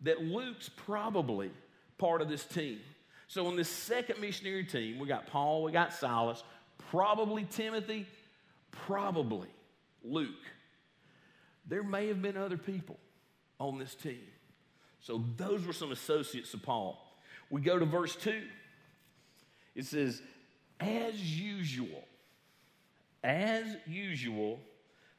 that 0.00 0.20
Luke's 0.20 0.68
probably 0.68 1.52
part 1.98 2.20
of 2.20 2.28
this 2.28 2.44
team. 2.44 2.80
So 3.28 3.46
on 3.46 3.54
this 3.54 3.68
second 3.68 4.20
missionary 4.20 4.64
team, 4.64 4.98
we 4.98 5.06
got 5.06 5.28
Paul, 5.28 5.62
we 5.62 5.70
got 5.70 5.94
Silas, 5.94 6.42
probably 6.90 7.44
Timothy, 7.44 8.06
probably 8.72 9.48
Luke. 10.02 10.28
There 11.64 11.84
may 11.84 12.08
have 12.08 12.20
been 12.20 12.36
other 12.36 12.58
people 12.58 12.98
on 13.60 13.78
this 13.78 13.94
team. 13.94 14.26
So 14.98 15.22
those 15.36 15.64
were 15.64 15.72
some 15.72 15.92
associates 15.92 16.52
of 16.54 16.62
Paul. 16.64 17.04
We 17.50 17.60
go 17.60 17.78
to 17.78 17.84
verse 17.84 18.14
2. 18.16 18.42
It 19.74 19.86
says, 19.86 20.20
as 20.80 21.14
usual, 21.40 22.04
as 23.24 23.64
usual, 23.86 24.60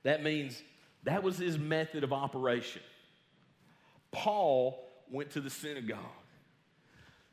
that 0.04 0.24
means 0.24 0.62
that 1.04 1.24
was 1.24 1.38
his 1.38 1.58
method 1.58 2.04
of 2.04 2.14
operation. 2.14 2.82
Paul 4.12 4.84
went 5.10 5.32
to 5.32 5.42
the 5.42 5.50
synagogue. 5.50 6.00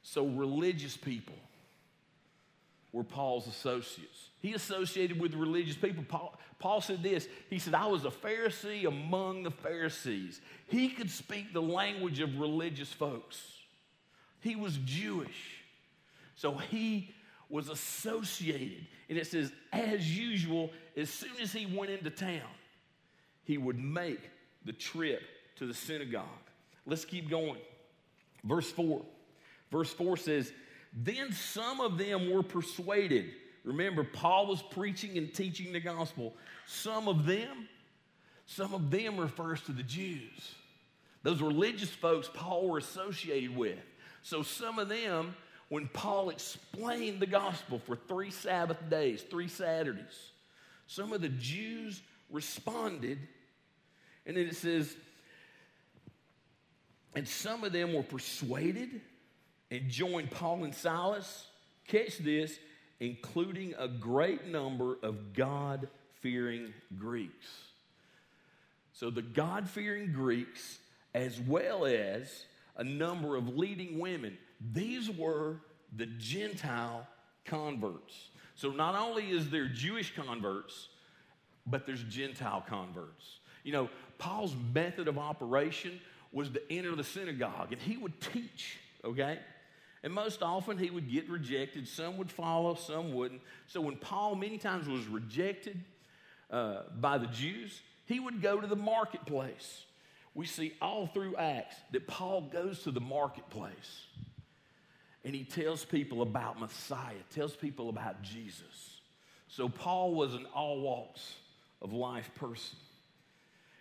So 0.02 0.24
religious 0.24 0.96
people 0.96 1.34
were 2.92 3.04
Paul's 3.04 3.46
associates. 3.46 4.30
He 4.40 4.54
associated 4.54 5.20
with 5.20 5.34
religious 5.34 5.76
people. 5.76 6.04
Paul, 6.08 6.38
Paul, 6.58 6.80
said 6.80 7.02
this 7.02 7.28
He 7.50 7.58
said, 7.58 7.74
I 7.74 7.86
was 7.86 8.04
a 8.04 8.10
Pharisee 8.10 8.86
among 8.86 9.42
the 9.42 9.50
Pharisees. 9.50 10.40
He 10.68 10.88
could 10.88 11.10
speak 11.10 11.52
the 11.52 11.62
language 11.62 12.20
of 12.20 12.38
religious 12.38 12.92
folks, 12.92 13.55
he 14.40 14.56
was 14.56 14.78
Jewish. 14.84 15.62
So 16.36 16.52
he 16.52 17.14
was 17.48 17.68
associated. 17.68 18.86
And 19.08 19.18
it 19.18 19.26
says, 19.26 19.52
as 19.72 20.16
usual, 20.16 20.70
as 20.96 21.10
soon 21.10 21.32
as 21.40 21.52
he 21.52 21.66
went 21.66 21.90
into 21.90 22.10
town, 22.10 22.42
he 23.44 23.58
would 23.58 23.78
make 23.78 24.20
the 24.64 24.72
trip 24.72 25.22
to 25.56 25.66
the 25.66 25.74
synagogue. 25.74 26.24
Let's 26.86 27.04
keep 27.04 27.30
going. 27.30 27.60
Verse 28.44 28.70
4. 28.70 29.02
Verse 29.70 29.92
4 29.92 30.16
says, 30.16 30.52
then 30.92 31.32
some 31.32 31.80
of 31.80 31.98
them 31.98 32.30
were 32.30 32.42
persuaded. 32.42 33.26
Remember, 33.64 34.04
Paul 34.04 34.46
was 34.46 34.62
preaching 34.62 35.18
and 35.18 35.32
teaching 35.32 35.72
the 35.72 35.80
gospel. 35.80 36.34
Some 36.66 37.08
of 37.08 37.26
them, 37.26 37.68
some 38.46 38.72
of 38.72 38.90
them 38.90 39.18
refers 39.18 39.60
to 39.62 39.72
the 39.72 39.82
Jews. 39.82 40.54
Those 41.22 41.42
religious 41.42 41.90
folks 41.90 42.30
Paul 42.32 42.68
were 42.68 42.78
associated 42.78 43.54
with. 43.56 43.78
So 44.26 44.42
some 44.42 44.80
of 44.80 44.88
them, 44.88 45.36
when 45.68 45.86
Paul 45.86 46.30
explained 46.30 47.20
the 47.20 47.28
gospel 47.28 47.78
for 47.78 47.94
three 47.94 48.32
Sabbath 48.32 48.90
days, 48.90 49.22
three 49.22 49.46
Saturdays, 49.46 50.32
some 50.88 51.12
of 51.12 51.20
the 51.20 51.28
Jews 51.28 52.02
responded. 52.28 53.20
And 54.26 54.36
then 54.36 54.48
it 54.48 54.56
says, 54.56 54.96
and 57.14 57.28
some 57.28 57.62
of 57.62 57.70
them 57.70 57.92
were 57.94 58.02
persuaded 58.02 59.00
and 59.70 59.88
joined 59.88 60.32
Paul 60.32 60.64
and 60.64 60.74
Silas, 60.74 61.46
catch 61.86 62.18
this, 62.18 62.58
including 62.98 63.74
a 63.78 63.86
great 63.86 64.48
number 64.48 64.98
of 65.04 65.34
God 65.34 65.88
fearing 66.20 66.74
Greeks. 66.98 67.46
So 68.92 69.08
the 69.08 69.22
God 69.22 69.70
fearing 69.70 70.12
Greeks, 70.12 70.78
as 71.14 71.38
well 71.38 71.86
as 71.86 72.44
a 72.76 72.84
number 72.84 73.36
of 73.36 73.56
leading 73.56 73.98
women, 73.98 74.36
these 74.72 75.10
were 75.10 75.56
the 75.96 76.06
Gentile 76.06 77.06
converts. 77.44 78.30
So 78.54 78.70
not 78.70 78.94
only 78.94 79.30
is 79.30 79.50
there 79.50 79.68
Jewish 79.68 80.14
converts, 80.14 80.88
but 81.66 81.86
there's 81.86 82.02
Gentile 82.04 82.64
converts. 82.66 83.38
You 83.64 83.72
know, 83.72 83.90
Paul's 84.18 84.54
method 84.74 85.08
of 85.08 85.18
operation 85.18 86.00
was 86.32 86.48
to 86.50 86.72
enter 86.72 86.94
the 86.94 87.04
synagogue 87.04 87.72
and 87.72 87.80
he 87.80 87.96
would 87.96 88.20
teach, 88.20 88.78
okay? 89.04 89.38
And 90.02 90.12
most 90.12 90.42
often 90.42 90.78
he 90.78 90.90
would 90.90 91.10
get 91.10 91.28
rejected. 91.28 91.88
Some 91.88 92.16
would 92.18 92.30
follow, 92.30 92.74
some 92.74 93.12
wouldn't. 93.12 93.40
So 93.66 93.80
when 93.80 93.96
Paul 93.96 94.36
many 94.36 94.58
times 94.58 94.88
was 94.88 95.06
rejected 95.06 95.82
uh, 96.50 96.82
by 97.00 97.18
the 97.18 97.26
Jews, 97.26 97.80
he 98.06 98.20
would 98.20 98.40
go 98.40 98.60
to 98.60 98.66
the 98.66 98.76
marketplace. 98.76 99.82
We 100.36 100.44
see 100.44 100.74
all 100.82 101.06
through 101.06 101.34
Acts 101.36 101.76
that 101.92 102.06
Paul 102.06 102.42
goes 102.42 102.82
to 102.82 102.90
the 102.90 103.00
marketplace 103.00 104.04
and 105.24 105.34
he 105.34 105.44
tells 105.44 105.82
people 105.82 106.20
about 106.20 106.60
Messiah, 106.60 107.14
tells 107.34 107.56
people 107.56 107.88
about 107.88 108.20
Jesus. 108.20 109.00
So 109.48 109.70
Paul 109.70 110.14
was 110.14 110.34
an 110.34 110.44
all 110.54 110.82
walks 110.82 111.36
of 111.80 111.94
life 111.94 112.30
person. 112.34 112.76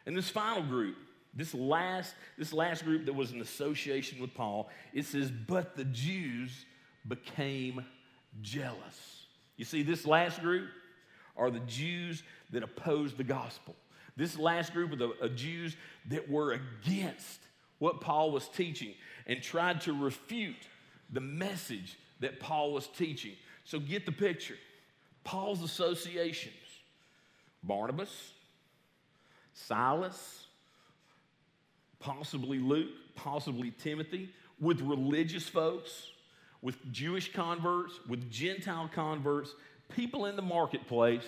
And 0.05 0.15
this 0.15 0.29
final 0.29 0.63
group, 0.63 0.95
this 1.33 1.53
last, 1.53 2.15
this 2.37 2.53
last 2.53 2.85
group 2.85 3.05
that 3.05 3.13
was 3.13 3.33
in 3.33 3.41
association 3.41 4.21
with 4.21 4.33
Paul, 4.33 4.69
it 4.93 5.03
says, 5.03 5.29
but 5.29 5.75
the 5.75 5.83
Jews 5.83 6.65
became 7.05 7.83
jealous. 8.41 9.25
You 9.57 9.65
see, 9.65 9.83
this 9.83 10.05
last 10.05 10.41
group 10.41 10.69
are 11.35 11.51
the 11.51 11.59
Jews 11.59 12.23
that 12.51 12.63
opposed 12.63 13.17
the 13.17 13.25
gospel. 13.25 13.75
This 14.17 14.37
last 14.37 14.73
group 14.73 14.91
of 14.93 14.99
the 14.99 15.09
of 15.21 15.35
Jews 15.35 15.75
that 16.09 16.29
were 16.29 16.53
against 16.53 17.39
what 17.79 18.01
Paul 18.01 18.31
was 18.31 18.47
teaching 18.47 18.93
and 19.27 19.41
tried 19.41 19.81
to 19.81 19.93
refute 19.93 20.67
the 21.11 21.21
message 21.21 21.97
that 22.21 22.39
Paul 22.39 22.73
was 22.73 22.87
teaching. 22.87 23.33
So 23.65 23.79
get 23.79 24.05
the 24.05 24.11
picture. 24.11 24.55
Paul's 25.23 25.63
associations 25.63 26.53
Barnabas, 27.63 28.31
Silas, 29.53 30.45
possibly 31.99 32.59
Luke, 32.59 32.91
possibly 33.15 33.71
Timothy, 33.71 34.29
with 34.59 34.81
religious 34.81 35.49
folks, 35.49 36.11
with 36.61 36.77
Jewish 36.91 37.33
converts, 37.33 37.99
with 38.07 38.29
Gentile 38.29 38.89
converts, 38.93 39.53
people 39.89 40.25
in 40.27 40.35
the 40.35 40.41
marketplace, 40.41 41.25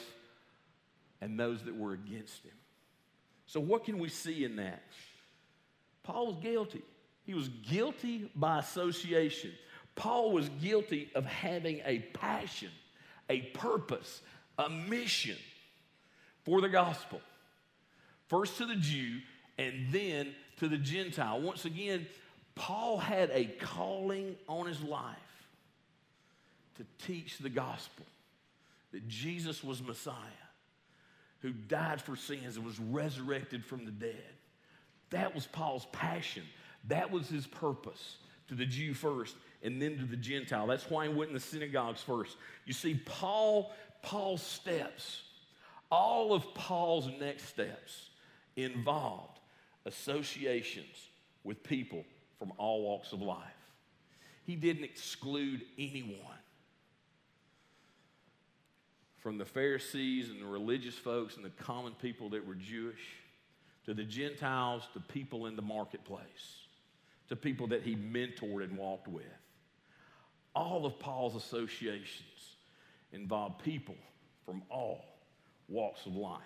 and 1.21 1.39
those 1.39 1.63
that 1.63 1.75
were 1.75 1.93
against 1.93 2.43
him. 2.43 2.56
So, 3.47 3.59
what 3.59 3.85
can 3.85 3.97
we 3.97 4.09
see 4.09 4.43
in 4.43 4.57
that? 4.57 4.83
Paul 6.03 6.27
was 6.27 6.37
guilty. 6.41 6.83
He 7.25 7.33
was 7.33 7.49
guilty 7.49 8.29
by 8.35 8.59
association. 8.59 9.51
Paul 9.95 10.31
was 10.31 10.49
guilty 10.61 11.09
of 11.15 11.25
having 11.25 11.81
a 11.85 11.99
passion, 12.13 12.69
a 13.29 13.41
purpose, 13.41 14.21
a 14.57 14.69
mission 14.69 15.37
for 16.43 16.61
the 16.61 16.69
gospel. 16.69 17.19
First 18.27 18.57
to 18.57 18.65
the 18.65 18.75
Jew 18.75 19.19
and 19.57 19.87
then 19.91 20.33
to 20.57 20.67
the 20.67 20.77
Gentile. 20.77 21.41
Once 21.41 21.65
again, 21.65 22.07
Paul 22.55 22.97
had 22.97 23.29
a 23.31 23.45
calling 23.45 24.35
on 24.47 24.67
his 24.67 24.81
life 24.81 25.15
to 26.75 26.85
teach 27.05 27.37
the 27.37 27.49
gospel 27.49 28.05
that 28.91 29.07
Jesus 29.07 29.63
was 29.63 29.81
Messiah, 29.81 30.13
who 31.41 31.51
died 31.51 32.01
for 32.01 32.15
sins 32.15 32.57
and 32.57 32.65
was 32.65 32.79
resurrected 32.79 33.65
from 33.65 33.85
the 33.85 33.91
dead. 33.91 34.33
That 35.09 35.33
was 35.33 35.45
Paul's 35.45 35.85
passion. 35.91 36.43
That 36.87 37.11
was 37.11 37.29
his 37.29 37.47
purpose 37.47 38.17
to 38.47 38.55
the 38.55 38.65
Jew 38.65 38.93
first 38.93 39.35
and 39.63 39.81
then 39.81 39.97
to 39.97 40.05
the 40.05 40.17
Gentile. 40.17 40.67
That's 40.67 40.89
why 40.89 41.07
he 41.07 41.13
went 41.13 41.29
in 41.29 41.33
the 41.33 41.39
synagogues 41.39 42.01
first. 42.01 42.37
You 42.65 42.73
see, 42.73 42.99
Paul, 43.05 43.71
Paul's 44.01 44.43
steps, 44.43 45.21
all 45.91 46.33
of 46.33 46.53
Paul's 46.53 47.09
next 47.19 47.47
steps 47.49 48.09
involved 48.55 49.39
associations 49.85 51.09
with 51.43 51.63
people 51.63 52.03
from 52.39 52.51
all 52.57 52.83
walks 52.83 53.13
of 53.13 53.21
life. 53.21 53.39
He 54.45 54.55
didn't 54.55 54.83
exclude 54.83 55.61
anyone. 55.77 56.19
From 59.17 59.37
the 59.37 59.45
Pharisees 59.45 60.29
and 60.29 60.41
the 60.41 60.45
religious 60.45 60.95
folks 60.95 61.35
and 61.35 61.45
the 61.45 61.49
common 61.49 61.93
people 62.01 62.29
that 62.29 62.45
were 62.45 62.55
Jewish, 62.55 63.01
to 63.85 63.93
the 63.93 64.03
Gentiles, 64.03 64.83
to 64.93 64.99
people 64.99 65.47
in 65.47 65.55
the 65.55 65.61
marketplace, 65.61 66.65
to 67.29 67.35
people 67.35 67.67
that 67.67 67.83
he 67.83 67.95
mentored 67.95 68.63
and 68.63 68.77
walked 68.77 69.07
with. 69.07 69.25
All 70.53 70.85
of 70.85 70.99
Paul's 70.99 71.35
associations 71.35 72.55
involve 73.11 73.59
people 73.59 73.95
from 74.45 74.61
all 74.69 75.05
walks 75.67 76.05
of 76.05 76.15
life. 76.15 76.41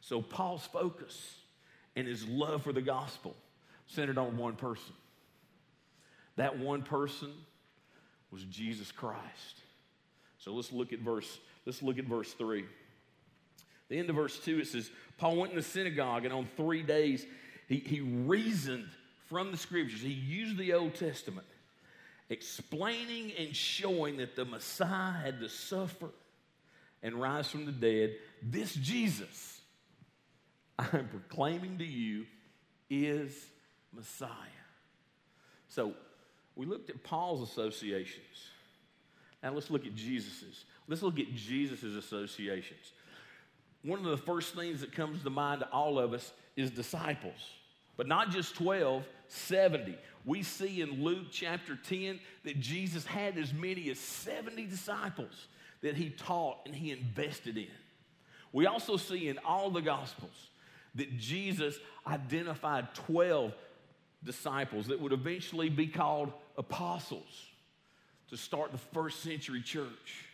So 0.00 0.22
Paul's 0.22 0.66
focus 0.66 1.36
and 1.96 2.06
his 2.06 2.26
love 2.26 2.62
for 2.62 2.72
the 2.72 2.82
gospel 2.82 3.34
centered 3.86 4.18
on 4.18 4.36
one 4.36 4.54
person. 4.56 4.94
That 6.36 6.58
one 6.58 6.82
person 6.82 7.32
was 8.30 8.44
Jesus 8.44 8.92
Christ. 8.92 9.62
So 10.38 10.52
let's 10.52 10.72
look 10.72 10.92
at 10.92 11.00
verse 11.00 11.38
let's 11.66 11.82
look 11.82 11.98
at 11.98 12.06
verse 12.06 12.32
3. 12.32 12.64
The 13.88 13.98
end 13.98 14.08
of 14.08 14.16
verse 14.16 14.38
2 14.40 14.60
it 14.60 14.68
says 14.68 14.90
Paul 15.18 15.36
went 15.36 15.52
in 15.52 15.56
the 15.56 15.62
synagogue 15.62 16.24
and 16.24 16.32
on 16.32 16.48
3 16.56 16.82
days 16.82 17.26
he, 17.68 17.76
he 17.76 18.00
reasoned 18.00 18.88
from 19.28 19.50
the 19.50 19.56
scriptures. 19.56 20.00
He 20.00 20.08
used 20.08 20.56
the 20.56 20.72
Old 20.72 20.94
Testament 20.94 21.46
explaining 22.30 23.32
and 23.38 23.54
showing 23.54 24.16
that 24.16 24.34
the 24.34 24.44
Messiah 24.44 25.12
had 25.12 25.40
to 25.40 25.48
suffer 25.48 26.08
and 27.02 27.14
rise 27.14 27.48
from 27.48 27.66
the 27.66 27.72
dead. 27.72 28.16
This 28.42 28.74
Jesus 28.74 29.56
I'm 30.78 31.08
proclaiming 31.08 31.78
to 31.78 31.84
you 31.84 32.26
is 32.90 33.32
Messiah. 33.92 34.28
So 35.68 35.94
we 36.54 36.66
looked 36.66 36.90
at 36.90 37.02
Paul's 37.02 37.48
associations. 37.48 38.50
Now 39.42 39.52
let's 39.52 39.70
look 39.70 39.86
at 39.86 39.94
Jesus's. 39.94 40.64
Let's 40.88 41.02
look 41.02 41.18
at 41.18 41.34
Jesus's 41.34 41.96
associations. 41.96 42.92
One 43.82 43.98
of 43.98 44.04
the 44.06 44.16
first 44.16 44.54
things 44.54 44.80
that 44.80 44.92
comes 44.92 45.22
to 45.22 45.30
mind 45.30 45.60
to 45.60 45.68
all 45.70 45.98
of 45.98 46.12
us 46.12 46.32
is 46.56 46.70
disciples, 46.70 47.50
but 47.96 48.06
not 48.06 48.30
just 48.30 48.54
12, 48.56 49.04
70. 49.28 49.96
We 50.24 50.42
see 50.42 50.80
in 50.80 51.04
Luke 51.04 51.26
chapter 51.30 51.76
10 51.76 52.18
that 52.44 52.58
Jesus 52.58 53.06
had 53.06 53.38
as 53.38 53.52
many 53.52 53.90
as 53.90 53.98
70 53.98 54.66
disciples 54.66 55.46
that 55.82 55.96
he 55.96 56.10
taught 56.10 56.58
and 56.66 56.74
he 56.74 56.90
invested 56.90 57.56
in. 57.56 57.68
We 58.52 58.66
also 58.66 58.96
see 58.96 59.28
in 59.28 59.38
all 59.46 59.70
the 59.70 59.82
Gospels 59.82 60.48
that 60.96 61.16
Jesus 61.18 61.78
identified 62.06 62.94
12 62.94 63.52
disciples 64.24 64.88
that 64.88 65.00
would 65.00 65.12
eventually 65.12 65.68
be 65.68 65.86
called 65.86 66.32
apostles 66.58 67.44
to 68.30 68.36
start 68.36 68.72
the 68.72 68.78
first 68.78 69.22
century 69.22 69.62
church. 69.62 70.25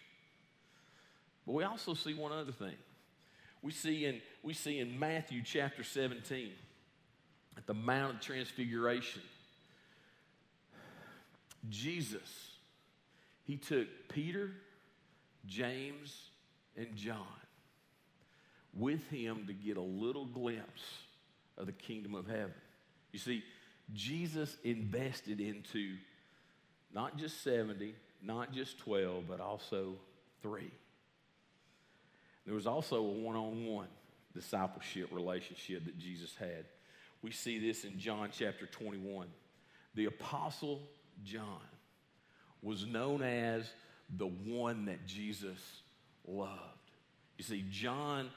But 1.46 1.52
we 1.52 1.64
also 1.64 1.94
see 1.94 2.14
one 2.14 2.32
other 2.32 2.52
thing. 2.52 2.76
We 3.62 3.72
see 3.72 4.06
in, 4.06 4.20
we 4.42 4.54
see 4.54 4.78
in 4.78 4.98
Matthew 4.98 5.42
chapter 5.44 5.84
17 5.84 6.50
at 7.56 7.66
the 7.66 7.74
Mount 7.74 8.16
of 8.16 8.20
Transfiguration, 8.20 9.22
Jesus, 11.68 12.50
he 13.44 13.56
took 13.56 13.86
Peter, 14.08 14.50
James, 15.46 16.30
and 16.76 16.94
John 16.96 17.26
with 18.74 19.06
him 19.10 19.44
to 19.46 19.52
get 19.52 19.76
a 19.76 19.82
little 19.82 20.24
glimpse 20.24 20.82
of 21.58 21.66
the 21.66 21.72
kingdom 21.72 22.14
of 22.14 22.26
heaven. 22.26 22.54
You 23.12 23.18
see, 23.18 23.44
Jesus 23.92 24.56
invested 24.64 25.40
into 25.40 25.96
not 26.94 27.16
just 27.16 27.42
70, 27.42 27.94
not 28.22 28.52
just 28.52 28.78
12, 28.78 29.24
but 29.28 29.40
also 29.40 29.94
three. 30.42 30.70
There 32.44 32.54
was 32.54 32.66
also 32.66 32.96
a 32.96 33.02
one 33.02 33.36
on 33.36 33.66
one 33.66 33.88
discipleship 34.34 35.08
relationship 35.12 35.84
that 35.84 35.98
Jesus 35.98 36.34
had. 36.36 36.64
We 37.22 37.30
see 37.30 37.58
this 37.58 37.84
in 37.84 37.98
John 37.98 38.30
chapter 38.32 38.66
21. 38.66 39.28
The 39.94 40.06
Apostle 40.06 40.88
John 41.24 41.60
was 42.62 42.86
known 42.86 43.22
as 43.22 43.70
the 44.16 44.26
one 44.26 44.86
that 44.86 45.06
Jesus 45.06 45.82
loved. 46.26 46.60
You 47.38 47.44
see, 47.44 47.64
John 47.70 48.30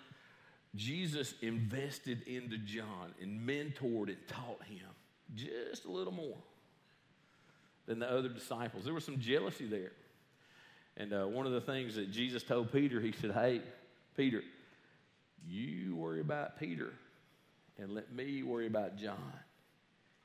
Jesus 0.75 1.33
invested 1.41 2.23
into 2.27 2.57
John 2.57 3.13
and 3.21 3.47
mentored 3.47 4.09
and 4.09 4.17
taught 4.27 4.61
him 4.63 4.87
just 5.33 5.85
a 5.85 5.91
little 5.91 6.13
more 6.13 6.37
than 7.85 7.99
the 7.99 8.11
other 8.11 8.29
disciples. 8.29 8.83
There 8.83 8.93
was 8.93 9.05
some 9.05 9.19
jealousy 9.19 9.65
there. 9.65 9.91
And 10.97 11.13
uh, 11.13 11.25
one 11.25 11.45
of 11.45 11.53
the 11.53 11.61
things 11.61 11.95
that 11.95 12.11
Jesus 12.11 12.43
told 12.43 12.71
Peter, 12.71 12.99
he 12.99 13.13
said, 13.13 13.31
Hey, 13.31 13.61
Peter, 14.15 14.43
you 15.47 15.95
worry 15.95 16.21
about 16.21 16.60
Peter 16.60 16.93
and 17.78 17.91
let 17.91 18.13
me 18.13 18.43
worry 18.43 18.67
about 18.67 18.97
John. 18.97 19.34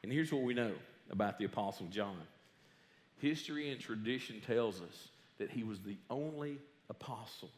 And 0.03 0.13
here's 0.13 0.33
what 0.33 0.43
we 0.43 0.55
know 0.55 0.73
about 1.11 1.39
the 1.39 1.45
Apostle 1.45 1.87
John 1.87 2.17
history 3.19 3.71
and 3.71 3.79
tradition 3.79 4.41
tells 4.47 4.81
us 4.81 5.09
that 5.39 5.51
he 5.51 5.63
was 5.63 5.79
the 5.81 5.97
only 6.09 6.59
apostle 6.89 7.51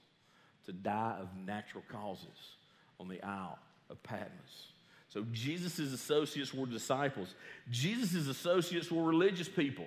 to 0.66 0.72
die 0.72 1.16
of 1.20 1.28
natural 1.46 1.84
causes 1.88 2.56
on 2.98 3.08
the 3.08 3.22
Isle 3.22 3.58
of 3.88 4.02
Patmos. 4.02 4.72
So 5.08 5.24
Jesus' 5.32 5.78
associates 5.78 6.52
were 6.52 6.66
disciples. 6.66 7.34
Jesus' 7.70 8.26
associates 8.26 8.90
were 8.90 9.04
religious 9.04 9.48
people. 9.48 9.86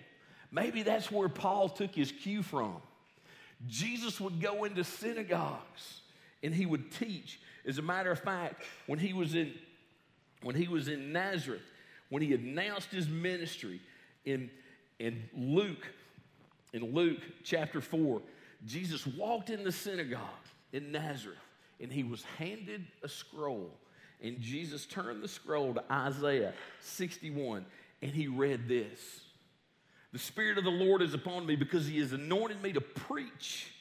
Maybe 0.51 0.84
that's 0.84 1.12
where 1.12 1.27
Paul 1.27 1.67
took 1.67 1.93
his 1.93 2.12
cue 2.12 2.43
from. 2.43 2.75
Jesus 3.67 4.21
would 4.21 4.39
go 4.39 4.63
into 4.65 4.84
synagogues 4.84 6.01
and 6.45 6.53
he 6.53 6.65
would 6.65 6.91
teach. 6.91 7.39
As 7.65 7.79
a 7.79 7.81
matter 7.81 8.12
of 8.12 8.19
fact, 8.19 8.62
when 8.86 8.99
he 8.99 9.13
was 9.13 9.34
in, 9.34 9.51
when 10.43 10.55
he 10.55 10.67
was 10.67 10.88
in 10.88 11.12
Nazareth, 11.12 11.63
when 12.10 12.21
he 12.21 12.34
announced 12.34 12.91
his 12.91 13.10
ministry 13.10 13.81
in, 14.25 14.51
in 14.99 15.23
Luke, 15.36 15.88
in 16.71 16.93
Luke 16.93 17.21
chapter 17.43 17.81
4, 17.81 18.21
Jesus 18.65 19.08
walked 19.08 19.49
in 19.49 19.63
the 19.63 19.71
synagogue 19.71 20.21
in 20.71 20.91
Nazareth 20.91 21.39
and 21.81 21.91
he 21.91 22.03
was 22.03 22.23
handed 22.38 22.86
a 23.03 23.10
scroll. 23.10 23.71
And 24.21 24.39
Jesus 24.39 24.86
turned 24.86 25.23
the 25.23 25.27
scroll 25.27 25.73
to 25.73 25.84
Isaiah 25.91 26.53
61 26.79 27.65
and 28.03 28.12
he 28.12 28.27
read 28.27 28.67
this 28.67 28.99
The 30.13 30.19
Spirit 30.19 30.60
of 30.60 30.63
the 30.63 30.69
Lord 30.69 31.01
is 31.01 31.15
upon 31.15 31.47
me 31.47 31.55
because 31.55 31.88
he 31.88 31.99
has 31.99 32.13
anointed 32.13 32.62
me 32.62 32.71
to 32.73 32.81
preach 32.81 33.71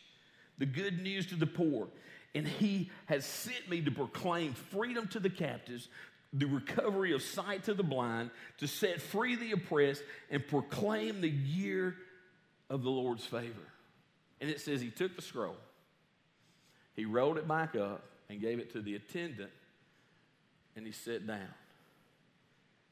the 0.57 0.67
good 0.67 1.03
news 1.03 1.27
to 1.27 1.37
the 1.37 1.47
poor. 1.47 1.89
And 2.35 2.47
he 2.47 2.91
has 3.07 3.25
sent 3.25 3.69
me 3.69 3.81
to 3.83 3.91
proclaim 3.91 4.55
freedom 4.55 5.07
to 5.09 5.21
the 5.21 5.31
captives, 5.31 5.89
the 6.33 6.47
recovery 6.47 7.13
of 7.13 7.23
sight 7.23 7.65
to 7.65 7.75
the 7.75 7.85
blind, 7.85 8.31
to 8.59 8.67
set 8.67 9.01
free 9.01 9.37
the 9.37 9.53
oppressed, 9.53 10.03
and 10.31 10.47
proclaim 10.47 11.21
the 11.21 11.31
year 11.31 11.97
of 12.69 12.83
the 12.83 12.91
Lord's 12.91 13.25
favor. 13.25 13.69
And 14.41 14.51
it 14.51 14.61
says 14.61 14.81
he 14.81 14.91
took 14.91 15.15
the 15.15 15.23
scroll, 15.23 15.57
he 16.95 17.05
rolled 17.05 17.39
it 17.39 17.47
back 17.47 17.77
up, 17.77 18.03
and 18.29 18.41
gave 18.41 18.59
it 18.59 18.73
to 18.73 18.83
the 18.83 18.97
attendant, 18.97 19.51
and 20.77 20.85
he 20.85 20.93
sat 20.93 21.27
down. 21.27 21.55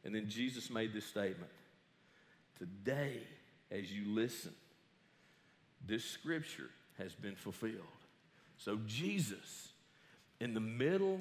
And 0.05 0.15
then 0.15 0.29
Jesus 0.29 0.71
made 0.71 0.93
this 0.93 1.07
statement 1.07 1.51
Today, 2.59 3.23
as 3.71 3.91
you 3.91 4.05
listen, 4.07 4.53
this 5.85 6.05
scripture 6.05 6.71
has 6.99 7.13
been 7.15 7.35
fulfilled. 7.35 8.02
So, 8.64 8.79
Jesus, 8.87 9.72
in 10.40 10.55
the 10.55 10.61
middle 10.61 11.20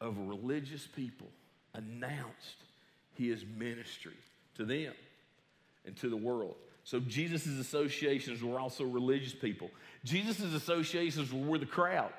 of 0.00 0.18
religious 0.18 0.88
people, 0.88 1.28
announced 1.72 2.64
his 3.14 3.44
ministry 3.56 4.16
to 4.56 4.64
them 4.64 4.92
and 5.86 5.96
to 5.98 6.08
the 6.08 6.16
world. 6.16 6.56
So, 6.82 6.98
Jesus' 6.98 7.46
associations 7.46 8.42
were 8.42 8.58
also 8.58 8.82
religious 8.82 9.32
people. 9.32 9.70
Jesus' 10.04 10.52
associations 10.52 11.32
were 11.32 11.58
the 11.58 11.66
crowd. 11.66 12.12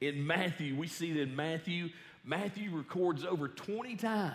In 0.00 0.26
Matthew, 0.26 0.74
we 0.74 0.88
see 0.88 1.12
that 1.12 1.20
in 1.20 1.36
Matthew, 1.36 1.90
Matthew 2.24 2.76
records 2.76 3.24
over 3.24 3.46
20 3.46 3.94
times 3.94 4.34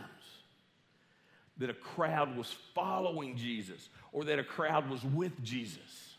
that 1.57 1.69
a 1.69 1.73
crowd 1.73 2.37
was 2.37 2.55
following 2.73 3.35
Jesus 3.35 3.89
or 4.13 4.23
that 4.23 4.39
a 4.39 4.43
crowd 4.43 4.89
was 4.89 5.03
with 5.03 5.43
Jesus. 5.43 6.15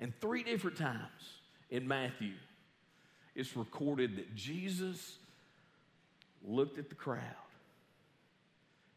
And 0.00 0.12
three 0.20 0.42
different 0.42 0.76
times 0.76 1.38
in 1.70 1.86
Matthew, 1.86 2.32
it's 3.36 3.54
recorded 3.56 4.16
that 4.16 4.34
Jesus 4.34 5.18
looked 6.42 6.78
at 6.78 6.88
the 6.88 6.94
crowd 6.94 7.20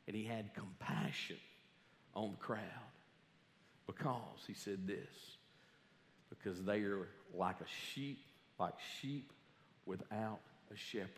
and 0.08 0.16
he 0.16 0.24
had 0.24 0.54
compassion 0.56 1.36
on 2.16 2.32
the 2.32 2.38
crowd 2.38 2.62
because 3.86 4.40
he 4.48 4.54
said 4.54 4.88
this 4.88 5.36
because 6.30 6.64
they 6.64 6.80
are 6.80 7.10
like 7.36 7.58
a 7.60 7.68
sheep, 7.94 8.20
like 8.60 8.74
sheep 9.02 9.32
without 9.86 10.40
a 10.74 10.78
shepherd. 10.78 11.10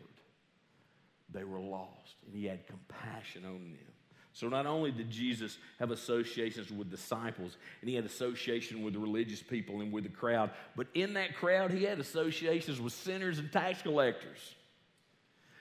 They 1.32 1.44
were 1.44 1.60
lost, 1.60 2.16
and 2.26 2.34
he 2.34 2.46
had 2.46 2.66
compassion 2.66 3.44
on 3.44 3.52
them. 3.52 3.94
So 4.34 4.48
not 4.48 4.66
only 4.66 4.90
did 4.90 5.10
Jesus 5.10 5.58
have 5.78 5.90
associations 5.90 6.70
with 6.70 6.90
disciples 6.90 7.56
and 7.80 7.90
he 7.90 7.96
had 7.96 8.06
association 8.06 8.82
with 8.82 8.96
religious 8.96 9.42
people 9.42 9.80
and 9.82 9.92
with 9.92 10.04
the 10.04 10.10
crowd, 10.10 10.50
but 10.74 10.86
in 10.94 11.14
that 11.14 11.36
crowd 11.36 11.70
he 11.70 11.84
had 11.84 12.00
associations 12.00 12.80
with 12.80 12.94
sinners 12.94 13.38
and 13.38 13.52
tax 13.52 13.82
collectors. 13.82 14.54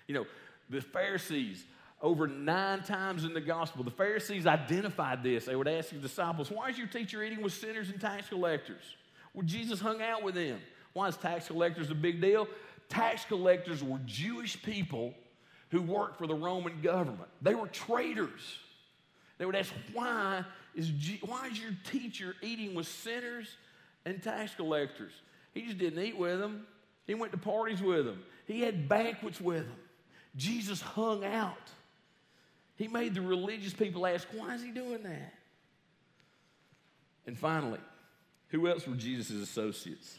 You 0.08 0.16
know, 0.16 0.26
the 0.70 0.82
Pharisees, 0.82 1.66
over 2.02 2.28
nine 2.28 2.84
times 2.84 3.26
in 3.26 3.34
the 3.34 3.42
gospel, 3.42 3.84
the 3.84 3.92
Pharisees 3.92 4.48
identified 4.48 5.22
this. 5.22 5.46
They 5.46 5.56
would 5.56 5.68
ask 5.68 5.90
the 5.90 5.98
disciples, 5.98 6.50
Why 6.50 6.70
is 6.70 6.78
your 6.78 6.88
teacher 6.88 7.22
eating 7.22 7.42
with 7.42 7.54
sinners 7.54 7.90
and 7.90 8.00
tax 8.00 8.30
collectors? 8.30 8.84
Well, 9.34 9.46
Jesus 9.46 9.82
hung 9.82 10.02
out 10.02 10.24
with 10.24 10.36
them. 10.36 10.60
Why 10.94 11.08
is 11.10 11.18
tax 11.18 11.48
collectors 11.48 11.92
a 11.92 11.96
big 11.96 12.22
deal? 12.22 12.48
Tax 12.90 13.26
collectors 13.26 13.84
were 13.84 14.00
Jewish 14.06 14.62
people 14.62 15.14
who 15.72 15.82
worked 15.82 16.18
for 16.18 16.28
the 16.28 16.36
Roman 16.36 16.82
government. 16.82 17.30
They 17.42 17.56
were 17.56 17.68
traitors. 17.68 18.60
They 19.38 19.46
would 19.46 19.56
ask, 19.56 19.72
why 19.94 20.44
is, 20.76 20.92
why 21.22 21.48
is 21.48 21.60
your 21.60 21.72
teacher 21.90 22.36
eating 22.42 22.76
with 22.76 22.88
sinners 22.88 23.48
and 24.06 24.22
tax 24.22 24.54
collectors? 24.54 25.14
He 25.54 25.64
just 25.64 25.78
didn't 25.78 26.04
eat 26.04 26.18
with 26.18 26.40
them. 26.40 26.68
He 27.08 27.16
went 27.16 27.32
to 27.32 27.38
parties 27.38 27.82
with 27.82 28.06
them. 28.06 28.22
He 28.46 28.62
had 28.62 28.88
banquets 28.88 29.42
with 29.42 29.66
them. 29.66 29.80
Jesus 30.36 30.82
hung 30.82 31.26
out. 31.26 31.72
He 32.76 32.88
made 32.88 33.16
the 33.16 33.22
religious 33.22 33.74
people 33.74 34.06
ask, 34.06 34.28
why 34.34 34.56
is 34.56 34.64
he 34.64 34.72
doing 34.72 35.04
that? 35.04 35.34
And 37.26 37.38
finally, 37.38 37.80
who 38.50 38.68
else 38.68 38.88
were 38.88 38.96
Jesus' 38.96 39.42
associates? 39.42 40.18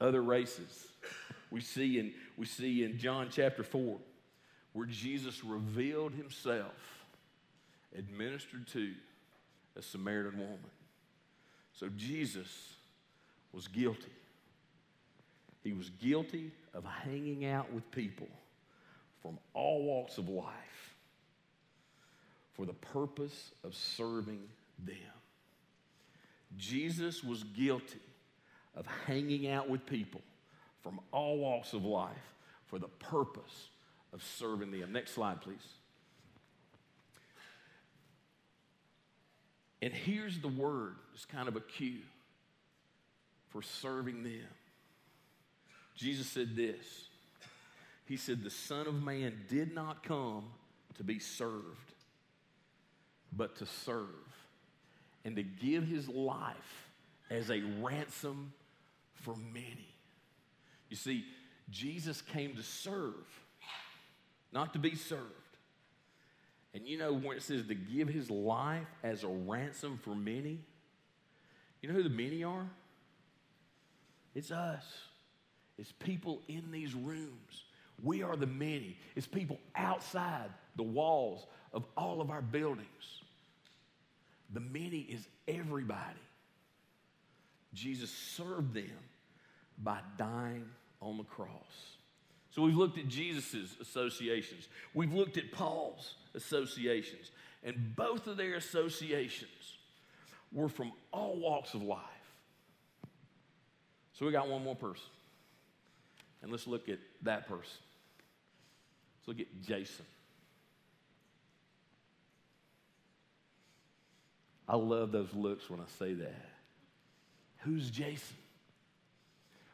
Other 0.00 0.22
races. 0.22 0.86
We 1.50 1.60
see 1.60 1.98
in, 1.98 2.12
we 2.36 2.46
see 2.46 2.84
in 2.84 2.98
John 2.98 3.28
chapter 3.30 3.62
4 3.62 3.98
where 4.72 4.86
Jesus 4.86 5.44
revealed 5.44 6.12
himself 6.12 7.04
administered 7.96 8.66
to 8.68 8.92
a 9.76 9.82
Samaritan 9.82 10.38
woman. 10.38 10.58
So 11.74 11.88
Jesus 11.96 12.74
was 13.52 13.68
guilty. 13.68 14.12
He 15.62 15.72
was 15.72 15.90
guilty 15.90 16.52
of 16.74 16.84
hanging 16.84 17.44
out 17.44 17.72
with 17.72 17.88
people 17.90 18.28
from 19.20 19.38
all 19.54 19.82
walks 19.84 20.18
of 20.18 20.28
life 20.28 20.96
for 22.54 22.66
the 22.66 22.72
purpose 22.72 23.52
of 23.64 23.74
serving 23.74 24.40
them. 24.84 24.96
Jesus 26.56 27.22
was 27.22 27.44
guilty 27.44 28.00
of 28.74 28.86
hanging 29.06 29.48
out 29.48 29.68
with 29.68 29.86
people 29.86 30.22
from 30.82 31.00
all 31.12 31.38
walks 31.38 31.72
of 31.72 31.84
life 31.84 32.34
for 32.66 32.78
the 32.78 32.88
purpose 32.88 33.68
of 34.12 34.22
serving 34.22 34.70
them. 34.70 34.92
Next 34.92 35.12
slide, 35.12 35.40
please. 35.40 35.66
And 39.80 39.92
here's 39.92 40.38
the 40.38 40.48
word 40.48 40.94
it's 41.14 41.24
kind 41.24 41.48
of 41.48 41.56
a 41.56 41.60
cue 41.60 42.00
for 43.50 43.62
serving 43.62 44.22
them. 44.22 44.48
Jesus 45.96 46.26
said 46.26 46.56
this 46.56 47.06
He 48.06 48.16
said, 48.16 48.42
The 48.42 48.50
Son 48.50 48.86
of 48.86 49.02
Man 49.02 49.34
did 49.48 49.74
not 49.74 50.02
come 50.02 50.44
to 50.96 51.04
be 51.04 51.18
served, 51.18 51.92
but 53.32 53.56
to 53.56 53.66
serve 53.66 54.06
and 55.24 55.36
to 55.36 55.42
give 55.42 55.84
his 55.84 56.08
life 56.08 56.88
as 57.30 57.50
a 57.50 57.62
ransom 57.80 58.52
for 59.14 59.34
many. 59.52 59.94
You 60.88 60.96
see, 60.96 61.24
Jesus 61.70 62.20
came 62.20 62.54
to 62.56 62.62
serve, 62.62 63.14
not 64.52 64.72
to 64.74 64.78
be 64.78 64.94
served. 64.94 65.22
And 66.74 66.86
you 66.86 66.98
know 66.98 67.12
when 67.12 67.36
it 67.36 67.42
says 67.42 67.66
to 67.66 67.74
give 67.74 68.08
his 68.08 68.30
life 68.30 68.86
as 69.02 69.24
a 69.24 69.28
ransom 69.28 70.00
for 70.02 70.14
many, 70.14 70.60
you 71.80 71.88
know 71.88 71.94
who 71.94 72.02
the 72.02 72.08
many 72.08 72.44
are? 72.44 72.66
It's 74.34 74.50
us. 74.50 74.84
It's 75.78 75.92
people 75.92 76.42
in 76.48 76.70
these 76.70 76.94
rooms. 76.94 77.64
We 78.02 78.22
are 78.22 78.36
the 78.36 78.46
many. 78.46 78.96
It's 79.16 79.26
people 79.26 79.58
outside 79.74 80.50
the 80.76 80.82
walls 80.82 81.46
of 81.72 81.84
all 81.96 82.20
of 82.20 82.30
our 82.30 82.42
buildings. 82.42 82.86
The 84.52 84.60
many 84.60 85.00
is 85.00 85.26
everybody. 85.48 86.20
Jesus 87.74 88.10
served 88.10 88.74
them 88.74 88.90
by 89.78 89.98
dying 90.18 90.66
on 91.00 91.16
the 91.16 91.24
cross. 91.24 91.96
So 92.54 92.62
we've 92.62 92.76
looked 92.76 92.98
at 92.98 93.08
Jesus' 93.08 93.76
associations, 93.80 94.68
we've 94.94 95.12
looked 95.12 95.38
at 95.38 95.52
Paul's 95.52 96.14
associations. 96.34 97.30
And 97.64 97.94
both 97.94 98.26
of 98.26 98.36
their 98.36 98.54
associations 98.54 99.76
were 100.52 100.68
from 100.68 100.92
all 101.12 101.38
walks 101.38 101.74
of 101.74 101.82
life. 101.82 102.00
So 104.14 104.26
we 104.26 104.32
got 104.32 104.48
one 104.48 104.64
more 104.64 104.74
person. 104.74 105.04
And 106.42 106.50
let's 106.50 106.66
look 106.66 106.88
at 106.88 106.98
that 107.22 107.48
person. 107.48 107.78
Let's 109.16 109.28
look 109.28 109.40
at 109.40 109.62
Jason. 109.62 110.04
I 114.68 114.76
love 114.76 115.12
those 115.12 115.32
looks 115.34 115.70
when 115.70 115.80
I 115.80 115.84
say 115.98 116.14
that. 116.14 116.48
Who's 117.58 117.90
Jason? 117.90 118.36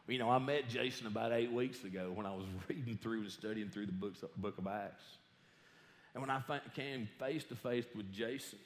You 0.08 0.18
know, 0.18 0.30
I 0.30 0.38
met 0.38 0.70
Jason 0.70 1.06
about 1.06 1.32
eight 1.32 1.52
weeks 1.52 1.84
ago 1.84 2.10
when 2.14 2.24
I 2.24 2.30
was 2.30 2.46
reading 2.68 2.98
through 3.00 3.20
and 3.20 3.30
studying 3.30 3.68
through 3.68 3.86
the 3.86 3.92
books, 3.92 4.24
book 4.38 4.56
of 4.56 4.66
Acts. 4.66 5.04
And 6.14 6.22
when 6.22 6.30
I 6.30 6.40
came 6.74 7.08
face 7.18 7.44
to 7.44 7.54
face 7.54 7.84
with 7.94 8.10
Jason, 8.10 8.58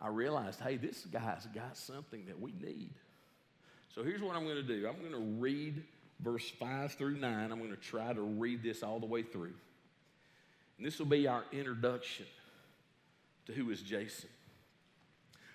I 0.00 0.08
realized, 0.08 0.58
hey, 0.60 0.78
this 0.78 1.04
guy's 1.04 1.46
got 1.54 1.76
something 1.76 2.24
that 2.26 2.40
we 2.40 2.52
need. 2.52 2.94
So 3.94 4.02
here's 4.02 4.22
what 4.22 4.34
I'm 4.34 4.44
going 4.44 4.56
to 4.56 4.62
do 4.62 4.88
I'm 4.88 4.98
going 5.00 5.12
to 5.12 5.40
read 5.40 5.82
verse 6.20 6.48
5 6.48 6.92
through 6.92 7.16
9. 7.18 7.52
I'm 7.52 7.58
going 7.58 7.70
to 7.70 7.76
try 7.76 8.12
to 8.14 8.22
read 8.22 8.62
this 8.62 8.82
all 8.82 9.00
the 9.00 9.06
way 9.06 9.22
through. 9.22 9.52
And 10.78 10.86
this 10.86 10.98
will 10.98 11.06
be 11.06 11.28
our 11.28 11.44
introduction 11.52 12.24
to 13.46 13.52
who 13.52 13.70
is 13.70 13.82
Jason. 13.82 14.30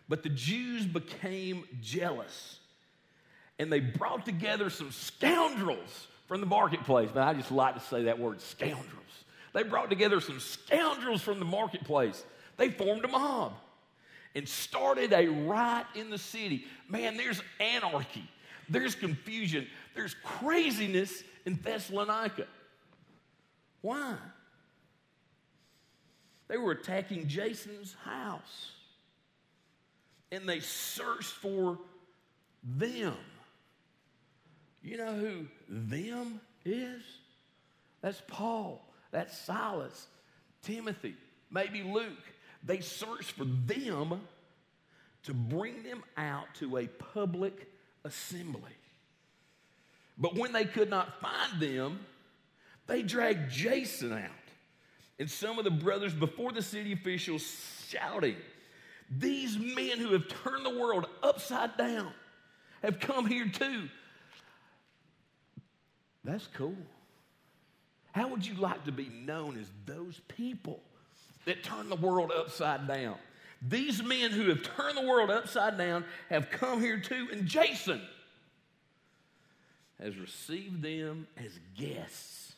But 0.07 0.21
the 0.21 0.29
Jews 0.29 0.85
became 0.85 1.63
jealous 1.81 2.59
and 3.59 3.71
they 3.71 3.79
brought 3.79 4.25
together 4.25 4.69
some 4.69 4.91
scoundrels 4.91 6.07
from 6.27 6.41
the 6.41 6.47
marketplace. 6.47 7.09
But 7.13 7.23
I 7.23 7.33
just 7.33 7.51
like 7.51 7.75
to 7.75 7.79
say 7.79 8.03
that 8.03 8.19
word 8.19 8.41
scoundrels. 8.41 9.03
They 9.53 9.63
brought 9.63 9.89
together 9.89 10.19
some 10.19 10.39
scoundrels 10.39 11.21
from 11.21 11.39
the 11.39 11.45
marketplace. 11.45 12.23
They 12.57 12.69
formed 12.69 13.05
a 13.05 13.07
mob 13.07 13.53
and 14.35 14.47
started 14.47 15.13
a 15.13 15.27
riot 15.27 15.87
in 15.95 16.09
the 16.09 16.17
city. 16.17 16.65
Man, 16.89 17.15
there's 17.15 17.41
anarchy, 17.59 18.29
there's 18.69 18.95
confusion, 18.95 19.67
there's 19.95 20.15
craziness 20.23 21.23
in 21.45 21.55
Thessalonica. 21.55 22.47
Why? 23.81 24.15
They 26.47 26.57
were 26.57 26.71
attacking 26.71 27.27
Jason's 27.27 27.95
house. 28.03 28.71
and 30.31 30.47
they 30.49 30.59
searched 30.59 31.31
for 31.31 31.79
them. 32.63 33.15
You 34.85 34.97
know 34.97 35.15
who 35.15 35.47
them 35.67 36.39
is? 36.63 37.01
That's 38.01 38.21
Paul, 38.27 38.87
that's 39.11 39.35
Silas, 39.35 40.07
Timothy, 40.61 41.15
maybe 41.49 41.81
Luke. 41.81 42.13
They 42.63 42.81
searched 42.81 43.31
for 43.31 43.45
them 43.45 44.21
to 45.23 45.33
bring 45.33 45.81
them 45.81 46.03
out 46.17 46.45
to 46.59 46.77
a 46.77 46.85
public 46.85 47.67
assembly. 48.03 48.61
But 50.19 50.35
when 50.35 50.53
they 50.53 50.65
could 50.65 50.91
not 50.91 51.19
find 51.19 51.59
them, 51.59 51.99
they 52.85 53.01
dragged 53.01 53.51
Jason 53.51 54.13
out 54.13 54.29
and 55.17 55.29
some 55.29 55.57
of 55.57 55.65
the 55.65 55.71
brothers 55.71 56.13
before 56.13 56.51
the 56.51 56.61
city 56.61 56.93
officials 56.93 57.43
shouting, 57.89 58.35
These 59.09 59.57
men 59.57 59.97
who 59.97 60.11
have 60.13 60.27
turned 60.27 60.63
the 60.63 60.77
world 60.77 61.07
upside 61.23 61.75
down 61.75 62.11
have 62.83 62.99
come 62.99 63.25
here 63.25 63.47
too. 63.47 63.89
That's 66.25 66.47
cool. 66.47 66.75
How 68.11 68.27
would 68.29 68.45
you 68.45 68.55
like 68.55 68.83
to 68.85 68.91
be 68.91 69.09
known 69.09 69.57
as 69.59 69.67
those 69.85 70.19
people 70.27 70.79
that 71.45 71.63
turn 71.63 71.89
the 71.89 71.95
world 71.95 72.31
upside 72.31 72.87
down? 72.87 73.15
These 73.61 74.03
men 74.03 74.31
who 74.31 74.49
have 74.49 74.63
turned 74.63 74.97
the 74.97 75.05
world 75.05 75.29
upside 75.29 75.77
down 75.77 76.03
have 76.29 76.49
come 76.49 76.81
here 76.81 76.99
too, 76.99 77.27
and 77.31 77.45
Jason 77.45 78.01
has 80.01 80.17
received 80.17 80.81
them 80.81 81.27
as 81.37 81.51
guests. 81.77 82.53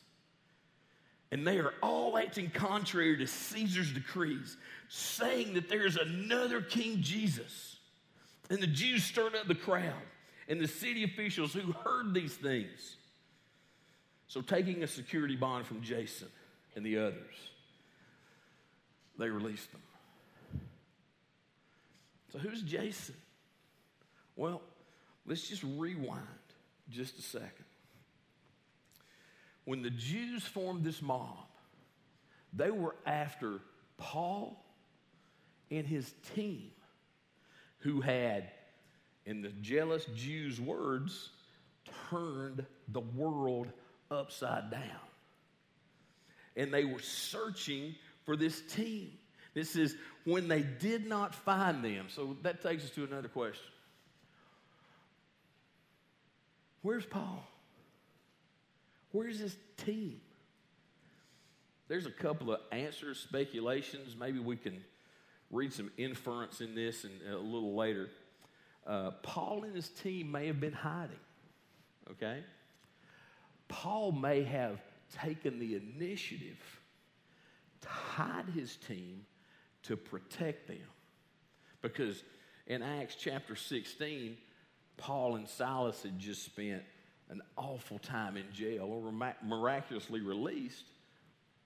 And 1.30 1.46
they 1.46 1.58
are 1.58 1.74
all 1.82 2.16
acting 2.16 2.50
contrary 2.50 3.18
to 3.18 3.26
Caesar's 3.26 3.92
decrees, 3.92 4.56
saying 4.88 5.54
that 5.54 5.68
there 5.68 5.86
is 5.86 5.96
another 5.96 6.62
King 6.62 7.02
Jesus. 7.02 7.76
And 8.48 8.60
the 8.60 8.66
Jews 8.66 9.04
stirred 9.04 9.34
up 9.34 9.46
the 9.46 9.54
crowd 9.54 9.92
and 10.48 10.58
the 10.58 10.68
city 10.68 11.04
officials 11.04 11.52
who 11.52 11.72
heard 11.72 12.14
these 12.14 12.34
things. 12.34 12.96
So, 14.28 14.42
taking 14.42 14.82
a 14.82 14.86
security 14.86 15.36
bond 15.36 15.66
from 15.66 15.80
Jason 15.80 16.28
and 16.76 16.84
the 16.84 16.98
others, 16.98 17.34
they 19.18 19.28
released 19.28 19.72
them. 19.72 19.80
So, 22.32 22.38
who's 22.38 22.60
Jason? 22.60 23.14
Well, 24.36 24.60
let's 25.26 25.48
just 25.48 25.64
rewind 25.64 26.22
just 26.90 27.18
a 27.18 27.22
second. 27.22 27.64
When 29.64 29.82
the 29.82 29.90
Jews 29.90 30.44
formed 30.44 30.84
this 30.84 31.00
mob, 31.00 31.46
they 32.52 32.70
were 32.70 32.96
after 33.06 33.60
Paul 33.96 34.62
and 35.70 35.86
his 35.86 36.12
team, 36.34 36.70
who 37.78 38.02
had, 38.02 38.50
in 39.24 39.40
the 39.40 39.50
jealous 39.60 40.06
Jews' 40.14 40.60
words, 40.60 41.30
turned 42.10 42.64
the 42.88 43.00
world 43.00 43.68
upside 44.10 44.70
down. 44.70 44.82
And 46.56 46.72
they 46.72 46.84
were 46.84 47.00
searching 47.00 47.94
for 48.24 48.36
this 48.36 48.60
team. 48.60 49.12
This 49.54 49.76
is 49.76 49.96
when 50.24 50.48
they 50.48 50.62
did 50.62 51.06
not 51.06 51.34
find 51.34 51.84
them. 51.84 52.06
So 52.08 52.36
that 52.42 52.62
takes 52.62 52.84
us 52.84 52.90
to 52.90 53.04
another 53.04 53.28
question 53.28 53.72
Where's 56.82 57.06
Paul? 57.06 57.46
Where's 59.12 59.38
his 59.38 59.56
team? 59.78 60.20
There's 61.88 62.06
a 62.06 62.10
couple 62.10 62.52
of 62.52 62.60
answers, 62.70 63.18
speculations. 63.18 64.14
Maybe 64.18 64.38
we 64.38 64.56
can 64.56 64.84
read 65.50 65.72
some 65.72 65.90
inference 65.96 66.60
in 66.60 66.74
this 66.74 67.04
and 67.04 67.14
a 67.32 67.38
little 67.38 67.74
later. 67.74 68.10
Uh, 68.86 69.12
Paul 69.22 69.64
and 69.64 69.74
his 69.74 69.88
team 69.88 70.30
may 70.30 70.46
have 70.46 70.60
been 70.60 70.72
hiding, 70.72 71.16
okay? 72.12 72.42
Paul 73.68 74.12
may 74.12 74.42
have 74.42 74.80
taken 75.22 75.58
the 75.58 75.76
initiative 75.76 76.58
to 77.80 77.88
hide 77.88 78.48
his 78.54 78.76
team 78.76 79.24
to 79.84 79.96
protect 79.96 80.66
them. 80.66 80.78
Because 81.80 82.22
in 82.66 82.82
Acts 82.82 83.14
chapter 83.14 83.54
16, 83.54 84.36
Paul 84.96 85.36
and 85.36 85.48
Silas 85.48 86.02
had 86.02 86.18
just 86.18 86.44
spent 86.44 86.82
an 87.30 87.40
awful 87.56 87.98
time 87.98 88.36
in 88.36 88.44
jail 88.52 88.88
or 88.90 89.12
miraculously 89.44 90.20
released, 90.20 90.84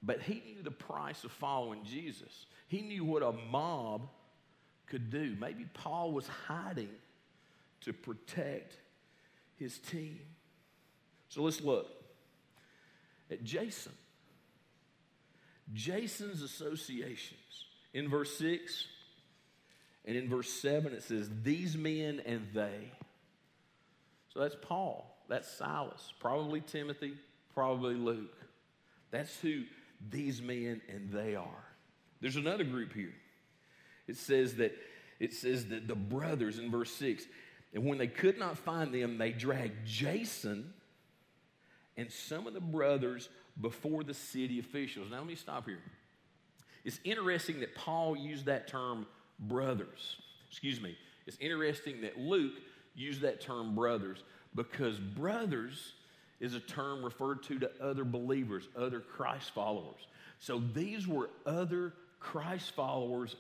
but 0.03 0.21
he 0.21 0.43
knew 0.47 0.63
the 0.63 0.71
price 0.71 1.25
of 1.25 1.33
following 1.33 1.85
Jesus. 1.85 2.47
He 2.69 2.83
knew 2.83 3.05
what 3.05 3.23
a 3.23 3.33
mob 3.33 4.09
could 4.87 5.11
do. 5.11 5.37
Maybe 5.41 5.67
Paul 5.73 6.13
was 6.13 6.27
hiding 6.27 6.91
to 7.83 7.93
protect 7.93 8.77
his 9.57 9.79
team. 9.79 10.21
So 11.33 11.41
let's 11.41 11.63
look 11.63 11.87
at 13.31 13.43
Jason. 13.43 13.93
Jason's 15.73 16.43
associations. 16.43 17.41
In 17.95 18.11
verse 18.11 18.37
6 18.37 18.87
and 20.05 20.15
in 20.15 20.29
verse 20.29 20.51
7, 20.51 20.93
it 20.93 21.03
says, 21.03 21.31
These 21.43 21.75
men 21.75 22.21
and 22.27 22.49
they. 22.53 22.93
So 24.35 24.41
that's 24.41 24.57
Paul. 24.61 25.07
That's 25.27 25.49
Silas. 25.49 26.13
Probably 26.21 26.61
Timothy. 26.61 27.15
Probably 27.55 27.95
Luke. 27.95 28.37
That's 29.11 29.35
who 29.41 29.63
these 30.11 30.43
men 30.43 30.83
and 30.91 31.11
they 31.11 31.35
are. 31.35 31.65
There's 32.21 32.37
another 32.37 32.65
group 32.65 32.93
here. 32.93 33.15
It 34.07 34.19
says 34.19 34.57
that 34.57 34.77
it 35.19 35.33
says 35.33 35.69
that 35.69 35.89
the 35.89 35.95
brothers 35.95 36.59
in 36.59 36.71
verse 36.71 36.91
6, 36.93 37.25
and 37.73 37.87
when 37.87 37.97
they 37.97 38.07
could 38.07 38.39
not 38.39 38.59
find 38.59 38.93
them, 38.93 39.17
they 39.17 39.33
dragged 39.33 39.87
Jason 39.87 40.75
and 41.97 42.11
some 42.11 42.47
of 42.47 42.55
the 42.55 42.61
brothers 42.61 43.29
before 43.61 44.03
the 44.03 44.15
city 44.15 44.59
officials. 44.59 45.11
Now 45.11 45.19
let 45.19 45.27
me 45.27 45.35
stop 45.35 45.67
here. 45.67 45.81
It's 46.85 46.99
interesting 47.05 47.61
that 47.61 47.75
Paul 47.75 48.17
used 48.17 48.47
that 48.47 48.67
term 48.67 49.07
brothers. 49.39 50.17
Excuse 50.51 50.81
me. 50.81 50.97
It's 51.27 51.37
interesting 51.41 52.01
that 52.03 52.19
Luke 52.19 52.55
used 52.95 53.21
that 53.23 53.41
term 53.41 53.75
brothers 53.75 54.23
because 54.55 54.99
brothers 54.99 55.93
is 56.41 56.55
a 56.55 56.61
term 56.61 57.05
referred 57.05 57.43
to 57.45 57.59
to 57.61 57.71
other 57.81 58.05
believers, 58.05 58.69
other 58.77 59.01
Christ 59.01 59.53
followers. 59.55 60.07
So 60.41 60.61
these 60.75 61.07
were 61.07 61.31
other 61.47 61.95
Christ 62.19 62.73
followers 62.75 63.37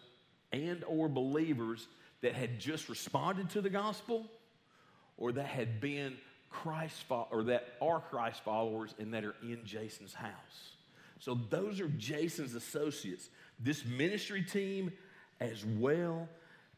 and 0.52 0.84
or 0.84 1.08
believers 1.08 1.88
that 2.20 2.34
had 2.34 2.60
just 2.60 2.88
responded 2.88 3.50
to 3.50 3.60
the 3.60 3.70
gospel 3.70 4.26
or 5.16 5.32
that 5.32 5.46
had 5.46 5.80
been 5.80 6.16
Christ 6.52 7.02
followers 7.04 7.28
or 7.30 7.42
that 7.44 7.74
are 7.80 8.00
Christ 8.00 8.44
followers 8.44 8.94
and 8.98 9.12
that 9.14 9.24
are 9.24 9.34
in 9.42 9.60
Jason's 9.64 10.14
house. 10.14 10.72
So 11.18 11.38
those 11.50 11.80
are 11.80 11.88
Jason's 11.88 12.54
associates. 12.54 13.28
This 13.58 13.84
ministry 13.84 14.42
team 14.42 14.92
as 15.40 15.64
well 15.64 16.28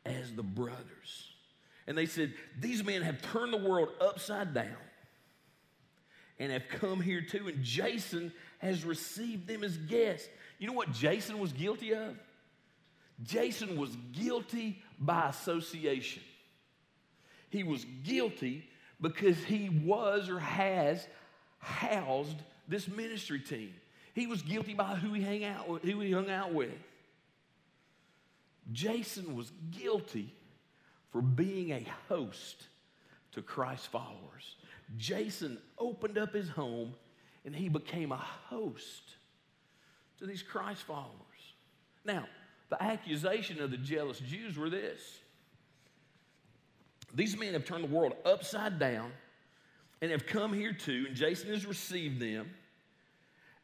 as 0.06 0.32
the 0.34 0.42
brothers. 0.42 1.32
And 1.86 1.98
they 1.98 2.06
said, 2.06 2.32
These 2.60 2.84
men 2.84 3.02
have 3.02 3.20
turned 3.20 3.52
the 3.52 3.58
world 3.58 3.88
upside 4.00 4.54
down 4.54 4.76
and 6.38 6.52
have 6.52 6.68
come 6.68 7.00
here 7.00 7.20
too. 7.20 7.48
And 7.48 7.62
Jason 7.62 8.32
has 8.58 8.84
received 8.84 9.46
them 9.46 9.64
as 9.64 9.76
guests. 9.76 10.28
You 10.58 10.68
know 10.68 10.72
what 10.72 10.92
Jason 10.92 11.38
was 11.38 11.52
guilty 11.52 11.94
of? 11.94 12.16
Jason 13.22 13.78
was 13.78 13.96
guilty 14.12 14.82
by 14.98 15.28
association. 15.28 16.22
He 17.50 17.62
was 17.62 17.86
guilty 18.02 18.68
because 19.00 19.42
he 19.44 19.68
was 19.68 20.28
or 20.28 20.38
has 20.38 21.06
housed 21.58 22.36
this 22.68 22.88
ministry 22.88 23.40
team. 23.40 23.74
He 24.14 24.26
was 24.26 24.42
guilty 24.42 24.74
by 24.74 24.94
who 24.94 25.12
he 25.12 25.22
hung 25.22 25.44
out 25.44 25.68
with, 25.68 25.82
who 25.82 26.00
he 26.00 26.12
hung 26.12 26.30
out 26.30 26.52
with. 26.52 26.70
Jason 28.72 29.36
was 29.36 29.52
guilty 29.70 30.32
for 31.12 31.20
being 31.20 31.72
a 31.72 31.86
host 32.08 32.64
to 33.32 33.42
Christ 33.42 33.88
followers. 33.88 34.56
Jason 34.96 35.58
opened 35.78 36.18
up 36.18 36.32
his 36.32 36.48
home 36.48 36.94
and 37.44 37.54
he 37.54 37.68
became 37.68 38.12
a 38.12 38.16
host 38.16 39.02
to 40.18 40.26
these 40.26 40.42
Christ 40.42 40.82
followers. 40.82 41.10
Now, 42.04 42.26
the 42.70 42.82
accusation 42.82 43.60
of 43.60 43.70
the 43.70 43.76
jealous 43.76 44.18
Jews 44.18 44.56
were 44.56 44.70
this 44.70 45.00
these 47.14 47.36
men 47.36 47.52
have 47.52 47.64
turned 47.64 47.84
the 47.84 47.88
world 47.88 48.14
upside 48.24 48.78
down 48.78 49.12
and 50.02 50.10
have 50.10 50.26
come 50.26 50.52
here 50.52 50.72
too, 50.72 51.06
and 51.08 51.16
Jason 51.16 51.50
has 51.50 51.64
received 51.64 52.20
them, 52.20 52.50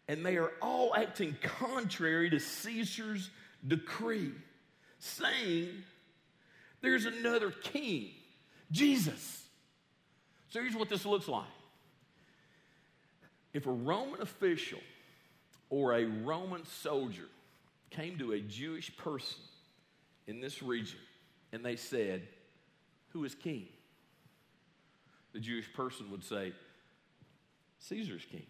and 0.09 0.25
they 0.25 0.37
are 0.37 0.53
all 0.63 0.95
acting 0.95 1.37
contrary 1.43 2.31
to 2.31 2.39
Caesar's 2.39 3.31
decree, 3.67 4.33
saying 4.99 5.69
there's 6.81 7.05
another 7.05 7.51
king, 7.51 8.11
Jesus. 8.71 9.45
So 10.49 10.61
here's 10.61 10.75
what 10.75 10.89
this 10.89 11.05
looks 11.05 11.29
like. 11.29 11.45
If 13.53 13.67
a 13.67 13.73
Roman 13.73 14.23
official 14.23 14.81
or 15.69 15.95
a 15.95 16.05
Roman 16.05 16.65
soldier 16.65 17.29
came 17.91 18.19
to 18.19 18.33
a 18.33 18.41
Jewish 18.41 18.97
person 18.97 19.41
in 20.27 20.41
this 20.41 20.63
region 20.63 21.01
and 21.53 21.65
they 21.65 21.77
said, 21.77 22.23
Who 23.11 23.25
is 23.25 23.35
king? 23.35 23.68
The 25.33 25.40
Jewish 25.40 25.73
person 25.73 26.11
would 26.11 26.25
say, 26.25 26.53
Caesar's 27.79 28.25
king. 28.31 28.46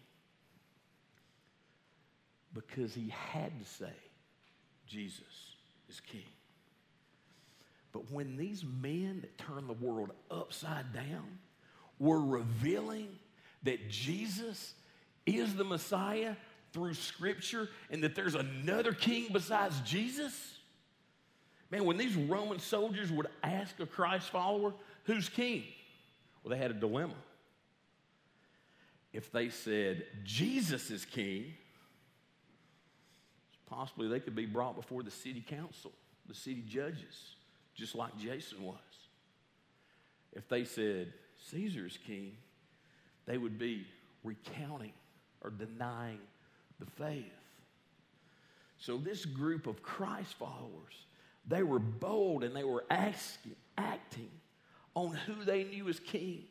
Because 2.53 2.93
he 2.93 3.09
had 3.09 3.57
to 3.59 3.65
say, 3.65 3.93
Jesus 4.87 5.55
is 5.89 5.99
king. 5.99 6.23
But 7.91 8.11
when 8.11 8.37
these 8.37 8.63
men 8.63 9.21
that 9.21 9.37
turned 9.37 9.69
the 9.69 9.73
world 9.73 10.11
upside 10.29 10.93
down 10.93 11.39
were 11.99 12.21
revealing 12.21 13.09
that 13.63 13.89
Jesus 13.89 14.73
is 15.25 15.55
the 15.55 15.63
Messiah 15.63 16.35
through 16.73 16.93
Scripture 16.93 17.69
and 17.89 18.03
that 18.03 18.15
there's 18.15 18.35
another 18.35 18.93
king 18.93 19.27
besides 19.31 19.79
Jesus, 19.81 20.57
man, 21.71 21.85
when 21.85 21.97
these 21.97 22.15
Roman 22.15 22.59
soldiers 22.59 23.11
would 23.11 23.27
ask 23.41 23.79
a 23.79 23.85
Christ 23.85 24.29
follower, 24.29 24.73
who's 25.05 25.29
king? 25.29 25.63
Well, 26.43 26.51
they 26.51 26.57
had 26.57 26.71
a 26.71 26.75
dilemma. 26.75 27.15
If 29.13 29.31
they 29.31 29.49
said, 29.49 30.05
Jesus 30.23 30.91
is 30.91 31.05
king, 31.05 31.53
possibly 33.69 34.07
they 34.07 34.19
could 34.19 34.35
be 34.35 34.45
brought 34.45 34.75
before 34.75 35.03
the 35.03 35.11
city 35.11 35.43
council, 35.47 35.91
the 36.27 36.35
city 36.35 36.63
judges, 36.67 37.35
just 37.73 37.95
like 37.95 38.17
Jason 38.17 38.63
was. 38.63 38.77
If 40.33 40.47
they 40.47 40.63
said, 40.63 41.13
Caesar 41.49 41.87
is 41.87 41.97
king, 42.05 42.37
they 43.25 43.37
would 43.37 43.57
be 43.57 43.85
recounting 44.23 44.93
or 45.41 45.49
denying 45.49 46.19
the 46.79 46.85
faith. 46.85 47.25
So, 48.77 48.97
this 48.97 49.25
group 49.25 49.67
of 49.67 49.83
Christ 49.83 50.33
followers, 50.35 51.05
they 51.47 51.63
were 51.63 51.79
bold 51.79 52.43
and 52.43 52.55
they 52.55 52.63
were 52.63 52.83
asking, 52.89 53.55
acting 53.77 54.29
on 54.95 55.15
who 55.25 55.43
they 55.43 55.63
knew 55.63 55.89
as 55.89 55.99
king. 55.99 56.43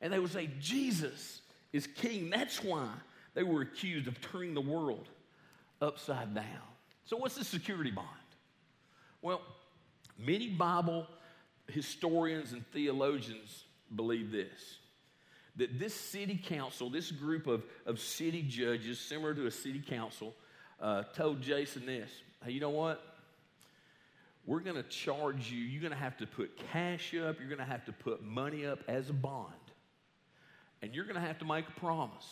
And 0.00 0.12
they 0.12 0.18
would 0.18 0.32
say, 0.32 0.50
Jesus 0.60 1.42
is 1.72 1.86
king. 1.86 2.30
That's 2.30 2.62
why 2.62 2.88
they 3.34 3.42
were 3.42 3.62
accused 3.62 4.08
of 4.08 4.20
turning 4.20 4.54
the 4.54 4.60
world 4.60 5.08
upside 5.80 6.34
down. 6.34 6.44
So, 7.04 7.16
what's 7.16 7.34
the 7.34 7.44
security 7.44 7.90
bond? 7.90 8.06
Well, 9.22 9.42
many 10.18 10.48
Bible 10.48 11.06
historians 11.68 12.52
and 12.52 12.66
theologians 12.72 13.64
believe 13.94 14.30
this 14.30 14.78
that 15.56 15.78
this 15.78 15.94
city 15.94 16.40
council, 16.42 16.88
this 16.88 17.10
group 17.10 17.46
of, 17.46 17.64
of 17.84 18.00
city 18.00 18.42
judges, 18.42 18.98
similar 18.98 19.34
to 19.34 19.46
a 19.46 19.50
city 19.50 19.82
council, 19.86 20.34
uh, 20.80 21.02
told 21.14 21.42
Jason 21.42 21.86
this 21.86 22.10
hey, 22.44 22.52
you 22.52 22.60
know 22.60 22.70
what? 22.70 23.09
We're 24.50 24.58
going 24.58 24.74
to 24.74 24.82
charge 24.82 25.52
you. 25.52 25.60
You're 25.60 25.80
going 25.80 25.92
to 25.92 25.96
have 25.98 26.16
to 26.16 26.26
put 26.26 26.58
cash 26.72 27.14
up. 27.14 27.38
You're 27.38 27.48
going 27.48 27.58
to 27.58 27.64
have 27.64 27.84
to 27.84 27.92
put 27.92 28.20
money 28.24 28.66
up 28.66 28.80
as 28.88 29.08
a 29.08 29.12
bond. 29.12 29.54
And 30.82 30.92
you're 30.92 31.04
going 31.04 31.14
to 31.14 31.20
have 31.20 31.38
to 31.38 31.44
make 31.44 31.68
a 31.68 31.80
promise. 31.80 32.26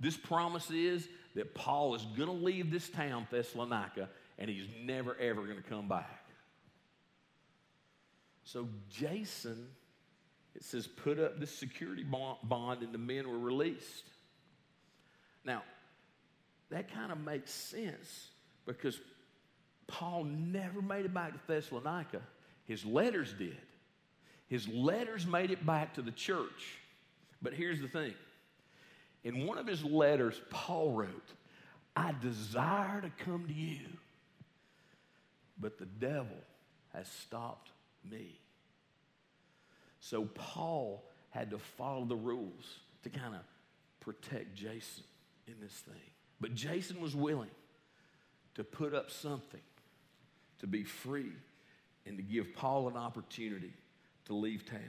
This 0.00 0.16
promise 0.16 0.72
is 0.72 1.06
that 1.36 1.54
Paul 1.54 1.94
is 1.94 2.04
going 2.16 2.26
to 2.26 2.34
leave 2.34 2.72
this 2.72 2.88
town, 2.88 3.28
Thessalonica, 3.30 4.08
and 4.40 4.50
he's 4.50 4.66
never, 4.82 5.16
ever 5.20 5.42
going 5.42 5.62
to 5.62 5.62
come 5.62 5.86
back. 5.86 6.26
So 8.42 8.66
Jason, 8.88 9.68
it 10.56 10.64
says, 10.64 10.88
put 10.88 11.20
up 11.20 11.38
this 11.38 11.54
security 11.56 12.02
bond, 12.02 12.82
and 12.82 12.92
the 12.92 12.98
men 12.98 13.30
were 13.30 13.38
released. 13.38 14.02
Now, 15.44 15.62
that 16.70 16.92
kind 16.92 17.12
of 17.12 17.20
makes 17.20 17.52
sense 17.52 18.30
because 18.66 18.98
Paul 19.90 20.24
never 20.24 20.80
made 20.80 21.04
it 21.04 21.12
back 21.12 21.32
to 21.32 21.40
Thessalonica. 21.46 22.20
His 22.64 22.84
letters 22.84 23.34
did. 23.36 23.56
His 24.46 24.68
letters 24.68 25.26
made 25.26 25.50
it 25.50 25.66
back 25.66 25.94
to 25.94 26.02
the 26.02 26.12
church. 26.12 26.78
But 27.42 27.54
here's 27.54 27.80
the 27.80 27.88
thing 27.88 28.14
in 29.24 29.46
one 29.46 29.58
of 29.58 29.66
his 29.66 29.84
letters, 29.84 30.40
Paul 30.50 30.92
wrote, 30.92 31.32
I 31.96 32.14
desire 32.22 33.00
to 33.00 33.10
come 33.24 33.46
to 33.48 33.52
you, 33.52 33.86
but 35.58 35.78
the 35.78 35.86
devil 35.86 36.38
has 36.94 37.08
stopped 37.08 37.70
me. 38.08 38.38
So 40.00 40.24
Paul 40.34 41.04
had 41.30 41.50
to 41.50 41.58
follow 41.58 42.04
the 42.04 42.16
rules 42.16 42.78
to 43.02 43.10
kind 43.10 43.34
of 43.34 43.40
protect 44.00 44.54
Jason 44.54 45.04
in 45.46 45.54
this 45.60 45.72
thing. 45.72 45.94
But 46.40 46.54
Jason 46.54 47.00
was 47.00 47.14
willing 47.14 47.50
to 48.54 48.64
put 48.64 48.94
up 48.94 49.10
something 49.10 49.60
to 50.60 50.66
be 50.66 50.84
free 50.84 51.32
and 52.06 52.16
to 52.16 52.22
give 52.22 52.54
Paul 52.54 52.88
an 52.88 52.96
opportunity 52.96 53.72
to 54.26 54.34
leave 54.34 54.64
town. 54.64 54.80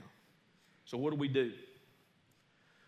So, 0.85 0.97
what 0.97 1.11
do 1.11 1.17
we 1.17 1.27
do? 1.27 1.51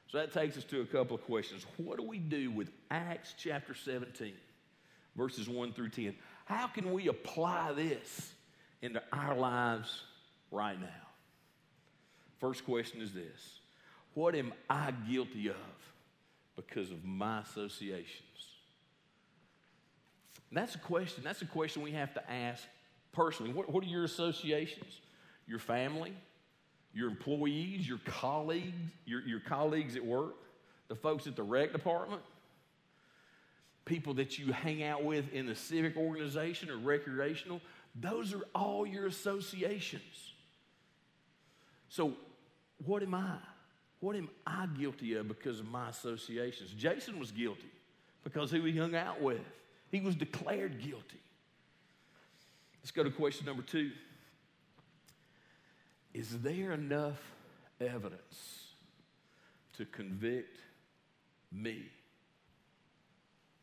So, 0.07 0.17
that 0.17 0.33
takes 0.33 0.57
us 0.57 0.63
to 0.65 0.81
a 0.81 0.85
couple 0.85 1.15
of 1.15 1.23
questions. 1.23 1.65
What 1.77 1.97
do 1.97 2.03
we 2.03 2.19
do 2.19 2.51
with 2.51 2.69
Acts 2.91 3.33
chapter 3.37 3.73
17, 3.73 4.33
verses 5.15 5.49
1 5.49 5.73
through 5.73 5.89
10? 5.89 6.15
How 6.45 6.67
can 6.67 6.91
we 6.91 7.07
apply 7.07 7.73
this 7.73 8.33
into 8.81 9.01
our 9.11 9.35
lives 9.35 10.03
right 10.51 10.79
now? 10.79 10.87
First 12.39 12.65
question 12.65 13.01
is 13.01 13.13
this 13.13 13.59
What 14.13 14.35
am 14.35 14.53
I 14.69 14.91
guilty 15.09 15.47
of 15.47 15.55
because 16.55 16.91
of 16.91 17.03
my 17.05 17.41
associations? 17.41 18.23
That's 20.51 20.75
a 20.75 20.79
question. 20.79 21.23
That's 21.23 21.41
a 21.41 21.47
question 21.47 21.81
we 21.81 21.91
have 21.91 22.13
to 22.13 22.31
ask 22.31 22.63
personally. 23.13 23.53
What, 23.53 23.71
what 23.71 23.83
are 23.83 23.87
your 23.87 24.03
associations? 24.03 24.99
Your 25.47 25.59
family, 25.59 26.13
your 26.93 27.09
employees, 27.09 27.87
your 27.87 27.99
colleagues, 28.05 28.75
your, 29.05 29.21
your 29.21 29.39
colleagues 29.39 29.95
at 29.95 30.05
work, 30.05 30.35
the 30.89 30.95
folks 30.95 31.27
at 31.27 31.35
the 31.35 31.43
rec 31.43 31.71
department, 31.71 32.21
people 33.85 34.13
that 34.15 34.37
you 34.37 34.51
hang 34.51 34.83
out 34.83 35.03
with 35.03 35.31
in 35.33 35.45
the 35.45 35.55
civic 35.55 35.97
organization 35.97 36.69
or 36.69 36.77
recreational. 36.77 37.61
Those 37.95 38.33
are 38.33 38.43
all 38.55 38.85
your 38.85 39.05
associations. 39.07 40.33
So, 41.89 42.13
what 42.85 43.03
am 43.03 43.13
I? 43.13 43.37
What 43.99 44.15
am 44.15 44.29
I 44.45 44.65
guilty 44.77 45.13
of 45.15 45.27
because 45.27 45.59
of 45.59 45.67
my 45.67 45.89
associations? 45.89 46.71
Jason 46.71 47.19
was 47.19 47.31
guilty 47.31 47.71
because 48.23 48.51
who 48.51 48.63
he 48.63 48.77
hung 48.77 48.95
out 48.95 49.21
with. 49.21 49.39
He 49.91 50.01
was 50.01 50.15
declared 50.15 50.81
guilty. 50.81 51.22
Let's 52.83 52.91
go 52.91 53.03
to 53.03 53.09
question 53.09 53.45
number 53.45 53.63
two. 53.63 53.91
Is 56.13 56.41
there 56.41 56.73
enough 56.73 57.21
evidence 57.79 58.67
to 59.77 59.85
convict 59.85 60.59
me 61.51 61.83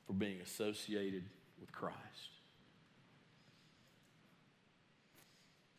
for 0.06 0.14
being 0.14 0.40
associated 0.40 1.24
with 1.60 1.70
Christ? 1.70 1.96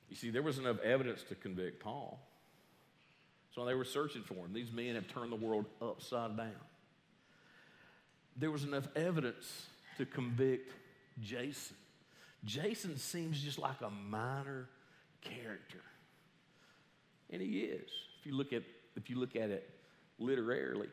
You 0.10 0.16
see, 0.16 0.30
there 0.30 0.44
was 0.44 0.60
enough 0.60 0.80
evidence 0.80 1.24
to 1.30 1.36
convict 1.36 1.82
Paul. 1.82 2.20
So 3.56 3.66
they 3.66 3.74
were 3.74 3.86
searching 3.86 4.24
for 4.24 4.36
him. 4.36 4.54
These 4.54 4.72
men 4.72 4.96
have 4.96 5.08
turned 5.08 5.32
the 5.32 5.38
world 5.38 5.66
upside 5.82 6.38
down. 6.38 6.52
There 8.38 8.52
was 8.52 8.64
enough 8.64 8.88
evidence 8.96 9.66
to 9.98 10.06
convict 10.06 10.72
Jason. 11.22 11.76
Jason 12.44 12.98
seems 12.98 13.42
just 13.42 13.60
like 13.60 13.82
a 13.82 13.90
minor 13.90 14.68
character. 15.22 15.82
And 17.30 17.42
he 17.42 17.60
is, 17.60 17.90
if 18.20 18.26
you 18.26 18.36
look 18.36 18.52
at, 18.52 18.64
if 18.96 19.10
you 19.10 19.18
look 19.18 19.36
at 19.36 19.50
it 19.50 19.70
literarily. 20.20 20.90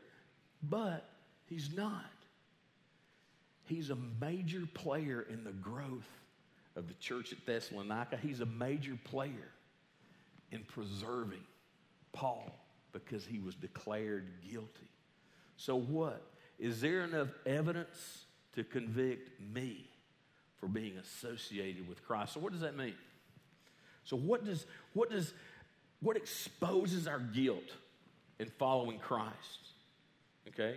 But 0.62 1.08
he's 1.46 1.74
not. 1.74 2.04
He's 3.64 3.90
a 3.90 3.98
major 4.20 4.62
player 4.72 5.26
in 5.28 5.44
the 5.44 5.52
growth 5.52 6.08
of 6.76 6.88
the 6.88 6.94
church 6.94 7.32
at 7.32 7.44
Thessalonica. 7.44 8.16
He's 8.16 8.40
a 8.40 8.46
major 8.46 8.98
player 9.04 9.50
in 10.50 10.64
preserving 10.64 11.44
Paul 12.12 12.50
because 12.92 13.26
he 13.26 13.38
was 13.40 13.54
declared 13.54 14.28
guilty. 14.50 14.90
So, 15.56 15.76
what? 15.76 16.22
Is 16.58 16.80
there 16.80 17.04
enough 17.04 17.28
evidence 17.46 18.24
to 18.54 18.64
convict 18.64 19.40
me 19.40 19.86
for 20.60 20.66
being 20.66 20.96
associated 20.98 21.88
with 21.88 22.04
Christ? 22.06 22.34
So, 22.34 22.40
what 22.40 22.52
does 22.52 22.62
that 22.62 22.76
mean? 22.76 22.94
So, 24.04 24.16
what 24.16 24.44
does, 24.44 24.66
what 24.94 25.10
does, 25.10 25.32
what 26.00 26.16
exposes 26.16 27.06
our 27.06 27.18
guilt 27.18 27.74
in 28.38 28.48
following 28.58 28.98
Christ? 28.98 29.72
Okay? 30.48 30.76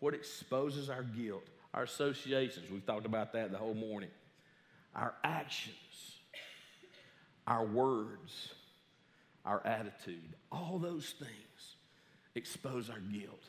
What 0.00 0.14
exposes 0.14 0.90
our 0.90 1.02
guilt? 1.02 1.44
Our 1.74 1.84
associations. 1.84 2.70
We've 2.70 2.84
talked 2.84 3.06
about 3.06 3.32
that 3.32 3.50
the 3.50 3.58
whole 3.58 3.74
morning. 3.74 4.10
Our 4.94 5.14
actions, 5.24 6.16
our 7.46 7.64
words, 7.64 8.50
our 9.44 9.66
attitude, 9.66 10.34
all 10.50 10.78
those 10.78 11.14
things 11.18 11.76
expose 12.34 12.90
our 12.90 13.00
guilt. 13.00 13.42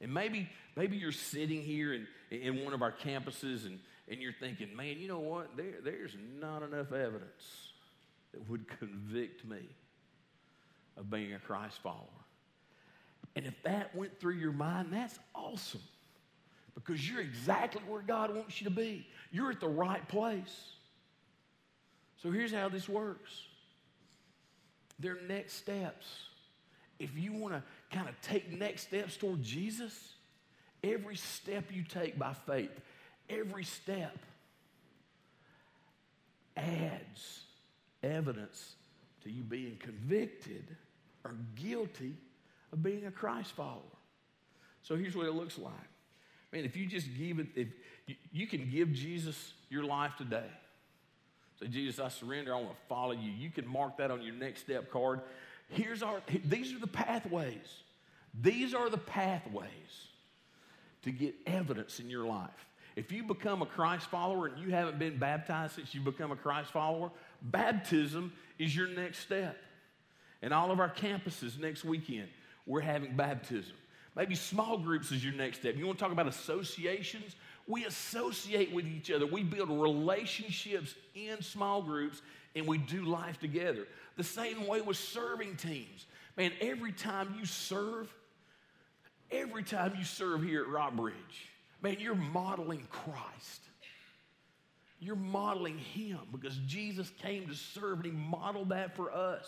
And 0.00 0.12
maybe, 0.12 0.48
maybe 0.76 0.96
you're 0.96 1.12
sitting 1.12 1.62
here 1.62 1.94
in, 1.94 2.06
in 2.30 2.64
one 2.64 2.74
of 2.74 2.82
our 2.82 2.92
campuses 2.92 3.66
and, 3.66 3.78
and 4.10 4.20
you're 4.20 4.32
thinking, 4.32 4.74
man, 4.74 4.98
you 4.98 5.08
know 5.08 5.18
what? 5.18 5.56
There, 5.56 5.74
there's 5.84 6.16
not 6.40 6.62
enough 6.62 6.92
evidence 6.92 7.72
that 8.32 8.48
would 8.48 8.66
convict 8.78 9.44
me 9.44 9.68
of 10.96 11.10
being 11.10 11.34
a 11.34 11.38
Christ 11.38 11.78
follower. 11.82 12.04
And 13.36 13.46
if 13.46 13.54
that 13.62 13.94
went 13.94 14.18
through 14.18 14.34
your 14.34 14.52
mind, 14.52 14.88
that's 14.90 15.18
awesome 15.34 15.82
because 16.74 17.08
you're 17.08 17.20
exactly 17.20 17.82
where 17.88 18.02
God 18.02 18.34
wants 18.34 18.60
you 18.60 18.64
to 18.64 18.74
be. 18.74 19.06
You're 19.30 19.50
at 19.50 19.60
the 19.60 19.68
right 19.68 20.06
place. 20.08 20.72
So 22.22 22.30
here's 22.30 22.52
how 22.52 22.68
this 22.68 22.88
works 22.88 23.44
their 24.98 25.18
next 25.28 25.54
steps. 25.54 26.06
If 26.98 27.16
you 27.16 27.32
want 27.32 27.54
to 27.54 27.62
kind 27.96 28.08
of 28.08 28.20
take 28.22 28.50
next 28.50 28.82
steps 28.82 29.16
toward 29.16 29.40
Jesus, 29.40 30.14
every 30.82 31.14
step 31.14 31.66
you 31.70 31.84
take 31.84 32.18
by 32.18 32.32
faith, 32.32 32.72
every 33.30 33.64
step 33.64 34.16
adds 36.56 37.42
evidence 38.02 38.74
to 39.22 39.30
you 39.30 39.42
being 39.42 39.76
convicted 39.78 40.64
or 41.24 41.34
guilty 41.56 42.14
of 42.72 42.82
being 42.82 43.06
a 43.06 43.10
Christ 43.10 43.52
follower. 43.52 43.82
So 44.82 44.96
here's 44.96 45.16
what 45.16 45.26
it 45.26 45.34
looks 45.34 45.58
like. 45.58 45.72
Man, 46.52 46.64
if 46.64 46.76
you 46.76 46.86
just 46.86 47.08
give 47.18 47.38
it, 47.38 47.48
if 47.54 47.68
you, 48.06 48.14
you 48.32 48.46
can 48.46 48.70
give 48.70 48.92
Jesus 48.92 49.52
your 49.68 49.84
life 49.84 50.12
today. 50.16 50.46
Say, 51.60 51.66
Jesus, 51.66 52.00
I 52.00 52.08
surrender. 52.08 52.54
I 52.54 52.58
want 52.58 52.70
to 52.70 52.86
follow 52.88 53.12
you. 53.12 53.30
You 53.30 53.50
can 53.50 53.66
mark 53.66 53.98
that 53.98 54.10
on 54.10 54.22
your 54.22 54.34
next 54.34 54.60
step 54.60 54.90
card. 54.90 55.20
Here's 55.68 56.02
our, 56.02 56.22
these 56.44 56.72
are 56.72 56.78
the 56.78 56.86
pathways. 56.86 57.82
These 58.40 58.74
are 58.74 58.88
the 58.88 58.98
pathways 58.98 59.68
to 61.02 61.10
get 61.10 61.34
evidence 61.46 62.00
in 62.00 62.08
your 62.08 62.24
life. 62.24 62.66
If 62.98 63.12
you 63.12 63.22
become 63.22 63.62
a 63.62 63.66
Christ 63.66 64.06
follower 64.06 64.48
and 64.48 64.58
you 64.58 64.70
haven't 64.70 64.98
been 64.98 65.18
baptized 65.18 65.76
since 65.76 65.94
you 65.94 66.00
become 66.00 66.32
a 66.32 66.36
Christ 66.36 66.72
follower, 66.72 67.12
baptism 67.40 68.32
is 68.58 68.74
your 68.74 68.88
next 68.88 69.20
step. 69.20 69.56
And 70.42 70.52
all 70.52 70.72
of 70.72 70.80
our 70.80 70.92
campuses 70.92 71.60
next 71.60 71.84
weekend, 71.84 72.26
we're 72.66 72.80
having 72.80 73.14
baptism. 73.14 73.74
Maybe 74.16 74.34
small 74.34 74.78
groups 74.78 75.12
is 75.12 75.24
your 75.24 75.32
next 75.32 75.60
step. 75.60 75.76
You 75.76 75.86
want 75.86 75.96
to 75.96 76.02
talk 76.04 76.10
about 76.12 76.26
associations? 76.26 77.36
We 77.68 77.84
associate 77.84 78.72
with 78.72 78.88
each 78.88 79.12
other. 79.12 79.26
We 79.26 79.44
build 79.44 79.70
relationships 79.70 80.96
in 81.14 81.40
small 81.40 81.82
groups 81.82 82.20
and 82.56 82.66
we 82.66 82.78
do 82.78 83.04
life 83.04 83.38
together. 83.38 83.86
The 84.16 84.24
same 84.24 84.66
way 84.66 84.80
with 84.80 84.96
serving 84.96 85.54
teams. 85.54 86.06
Man, 86.36 86.50
every 86.60 86.90
time 86.90 87.36
you 87.38 87.46
serve, 87.46 88.12
every 89.30 89.62
time 89.62 89.94
you 89.96 90.02
serve 90.02 90.42
here 90.42 90.62
at 90.62 90.68
Rock 90.68 90.96
Bridge, 90.96 91.14
man, 91.82 91.96
you're 91.98 92.14
modeling 92.14 92.86
Christ. 92.90 93.62
You're 95.00 95.16
modeling 95.16 95.78
Him 95.78 96.18
because 96.32 96.56
Jesus 96.66 97.10
came 97.22 97.46
to 97.46 97.54
serve 97.54 98.00
and 98.00 98.06
He 98.06 98.10
modeled 98.10 98.70
that 98.70 98.96
for 98.96 99.12
us. 99.12 99.46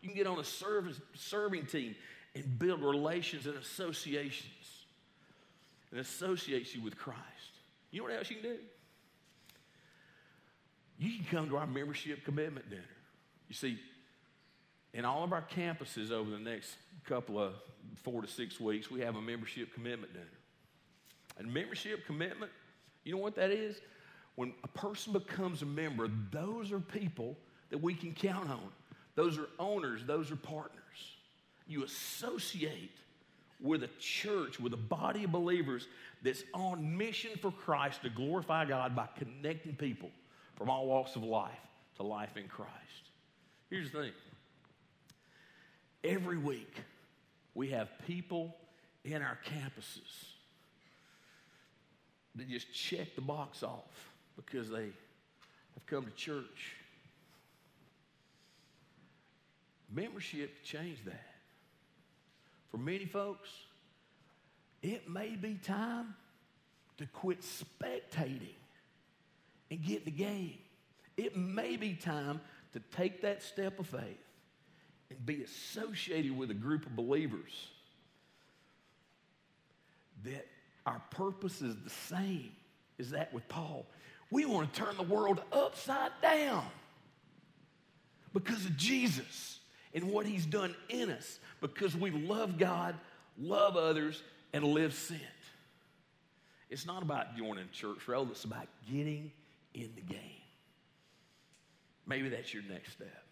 You 0.00 0.08
can 0.08 0.16
get 0.16 0.26
on 0.26 0.38
a 0.38 0.44
service, 0.44 1.00
serving 1.14 1.66
team 1.66 1.94
and 2.34 2.58
build 2.58 2.82
relations 2.82 3.46
and 3.46 3.56
associations. 3.56 4.50
And 5.90 6.00
associates 6.00 6.74
you 6.74 6.82
with 6.82 6.96
Christ. 6.96 7.20
You 7.90 8.00
know 8.00 8.08
what 8.08 8.16
else 8.16 8.30
you 8.30 8.36
can 8.36 8.50
do? 8.50 8.58
You 10.98 11.18
can 11.18 11.26
come 11.30 11.48
to 11.50 11.56
our 11.58 11.66
membership 11.66 12.24
commitment 12.24 12.70
dinner. 12.70 12.82
You 13.48 13.54
see, 13.54 13.78
in 14.94 15.04
all 15.04 15.24
of 15.24 15.32
our 15.32 15.44
campuses 15.54 16.10
over 16.10 16.30
the 16.30 16.38
next 16.38 16.74
couple 17.06 17.38
of 17.38 17.54
four 18.02 18.22
to 18.22 18.28
six 18.28 18.58
weeks, 18.58 18.90
we 18.90 19.00
have 19.00 19.16
a 19.16 19.20
membership 19.20 19.74
commitment 19.74 20.12
dinner. 20.14 20.24
And 21.38 21.52
membership 21.52 22.06
commitment, 22.06 22.52
you 23.04 23.12
know 23.12 23.20
what 23.20 23.34
that 23.36 23.50
is? 23.50 23.80
When 24.34 24.52
a 24.64 24.68
person 24.68 25.12
becomes 25.12 25.62
a 25.62 25.66
member, 25.66 26.08
those 26.30 26.72
are 26.72 26.80
people 26.80 27.36
that 27.70 27.78
we 27.78 27.94
can 27.94 28.12
count 28.12 28.50
on. 28.50 28.70
Those 29.14 29.38
are 29.38 29.48
owners, 29.58 30.04
those 30.06 30.30
are 30.30 30.36
partners. 30.36 30.78
You 31.66 31.84
associate 31.84 32.92
with 33.60 33.82
a 33.84 33.90
church, 33.98 34.58
with 34.58 34.72
a 34.72 34.78
body 34.78 35.24
of 35.24 35.32
believers 35.32 35.86
that's 36.22 36.42
on 36.52 36.96
mission 36.96 37.30
for 37.40 37.50
Christ 37.50 38.02
to 38.02 38.10
glorify 38.10 38.64
God 38.64 38.96
by 38.96 39.08
connecting 39.18 39.74
people 39.74 40.10
from 40.56 40.70
all 40.70 40.86
walks 40.86 41.16
of 41.16 41.22
life 41.22 41.52
to 41.96 42.02
life 42.02 42.36
in 42.36 42.48
Christ. 42.48 42.72
Here's 43.70 43.90
the 43.90 43.98
thing 43.98 44.12
every 46.04 46.38
week 46.38 46.74
we 47.54 47.70
have 47.70 47.88
people 48.06 48.56
in 49.04 49.22
our 49.22 49.38
campuses 49.46 50.31
that 52.36 52.48
just 52.48 52.72
check 52.72 53.14
the 53.14 53.20
box 53.20 53.62
off 53.62 54.12
because 54.36 54.70
they 54.70 54.90
have 55.74 55.86
come 55.86 56.04
to 56.04 56.10
church. 56.12 56.76
Membership 59.94 60.62
changed 60.64 61.04
that. 61.04 61.26
For 62.70 62.78
many 62.78 63.04
folks, 63.04 63.50
it 64.82 65.08
may 65.08 65.36
be 65.36 65.54
time 65.62 66.14
to 66.96 67.06
quit 67.06 67.42
spectating 67.42 68.56
and 69.70 69.82
get 69.82 70.04
the 70.04 70.10
game. 70.10 70.58
It 71.16 71.36
may 71.36 71.76
be 71.76 71.94
time 71.94 72.40
to 72.72 72.80
take 72.96 73.20
that 73.22 73.42
step 73.42 73.78
of 73.78 73.86
faith 73.86 74.18
and 75.10 75.26
be 75.26 75.42
associated 75.42 76.36
with 76.36 76.50
a 76.50 76.54
group 76.54 76.86
of 76.86 76.96
believers 76.96 77.68
that 80.24 80.46
our 80.86 81.00
purpose 81.10 81.62
is 81.62 81.76
the 81.84 81.90
same 81.90 82.52
as 82.98 83.10
that 83.10 83.32
with 83.32 83.48
Paul. 83.48 83.86
We 84.30 84.44
want 84.46 84.72
to 84.72 84.80
turn 84.80 84.96
the 84.96 85.02
world 85.02 85.42
upside 85.52 86.10
down 86.20 86.64
because 88.32 88.64
of 88.64 88.76
Jesus 88.76 89.60
and 89.94 90.04
what 90.04 90.26
he's 90.26 90.46
done 90.46 90.74
in 90.88 91.10
us 91.10 91.38
because 91.60 91.96
we 91.96 92.10
love 92.10 92.58
God, 92.58 92.94
love 93.38 93.76
others, 93.76 94.22
and 94.52 94.64
live 94.64 94.94
sent. 94.94 95.20
It's 96.70 96.86
not 96.86 97.02
about 97.02 97.36
joining 97.36 97.68
church 97.72 98.08
roll, 98.08 98.26
it's 98.30 98.44
about 98.44 98.66
getting 98.90 99.30
in 99.74 99.90
the 99.94 100.00
game. 100.00 100.20
Maybe 102.06 102.28
that's 102.30 102.52
your 102.52 102.62
next 102.68 102.92
step. 102.92 103.24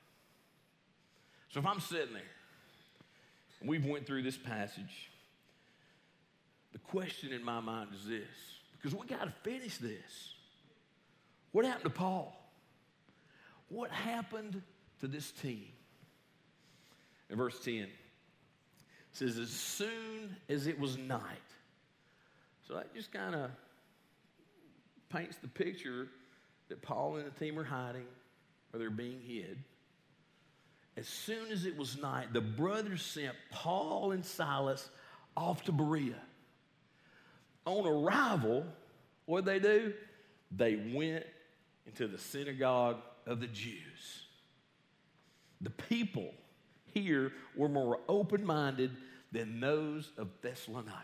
So 1.48 1.58
if 1.60 1.66
I'm 1.66 1.80
sitting 1.80 2.12
there 2.12 2.22
and 3.60 3.68
we've 3.68 3.84
went 3.84 4.06
through 4.06 4.22
this 4.22 4.36
passage, 4.36 5.10
the 6.72 6.78
question 6.78 7.32
in 7.32 7.44
my 7.44 7.60
mind 7.60 7.90
is 7.94 8.06
this, 8.06 8.26
because 8.76 8.98
we 8.98 9.06
got 9.06 9.24
to 9.24 9.32
finish 9.42 9.78
this. 9.78 10.34
What 11.52 11.64
happened 11.64 11.84
to 11.84 11.90
Paul? 11.90 12.36
What 13.68 13.90
happened 13.90 14.62
to 15.00 15.06
this 15.06 15.30
team? 15.30 15.68
In 17.28 17.36
verse 17.36 17.58
10, 17.60 17.86
says, 19.12 19.38
as 19.38 19.50
soon 19.50 20.36
as 20.48 20.66
it 20.66 20.78
was 20.78 20.96
night. 20.98 21.22
So 22.66 22.74
that 22.74 22.94
just 22.94 23.12
kind 23.12 23.34
of 23.34 23.50
paints 25.08 25.36
the 25.38 25.48
picture 25.48 26.08
that 26.68 26.82
Paul 26.82 27.16
and 27.16 27.26
the 27.26 27.38
team 27.38 27.58
are 27.58 27.64
hiding 27.64 28.06
or 28.72 28.78
they're 28.78 28.90
being 28.90 29.20
hid. 29.20 29.58
As 30.96 31.08
soon 31.08 31.50
as 31.50 31.64
it 31.64 31.76
was 31.76 32.00
night, 32.00 32.32
the 32.32 32.40
brothers 32.40 33.02
sent 33.02 33.34
Paul 33.50 34.12
and 34.12 34.24
Silas 34.24 34.88
off 35.36 35.64
to 35.64 35.72
Berea. 35.72 36.20
On 37.66 37.86
arrival, 37.86 38.64
what 39.26 39.44
did 39.44 39.62
they 39.62 39.68
do? 39.68 39.94
They 40.50 40.76
went 40.76 41.24
into 41.86 42.08
the 42.08 42.18
synagogue 42.18 42.98
of 43.26 43.40
the 43.40 43.46
Jews. 43.46 44.24
The 45.60 45.70
people 45.70 46.32
here 46.86 47.32
were 47.54 47.68
more 47.68 48.00
open 48.08 48.44
minded 48.44 48.90
than 49.32 49.60
those 49.60 50.10
of 50.16 50.28
Thessalonica. 50.42 50.96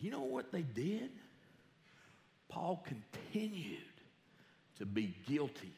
You 0.00 0.10
know 0.10 0.22
what 0.22 0.52
they 0.52 0.62
did? 0.62 1.10
Paul 2.48 2.84
continued 2.86 3.82
to 4.78 4.86
be 4.86 5.14
guilty 5.26 5.72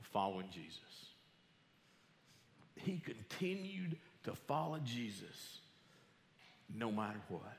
of 0.00 0.06
following 0.06 0.48
Jesus. 0.52 0.80
He 2.76 2.98
continued 2.98 3.96
to 4.24 4.34
follow 4.34 4.78
Jesus 4.84 5.60
no 6.74 6.90
matter 6.90 7.20
what. 7.28 7.56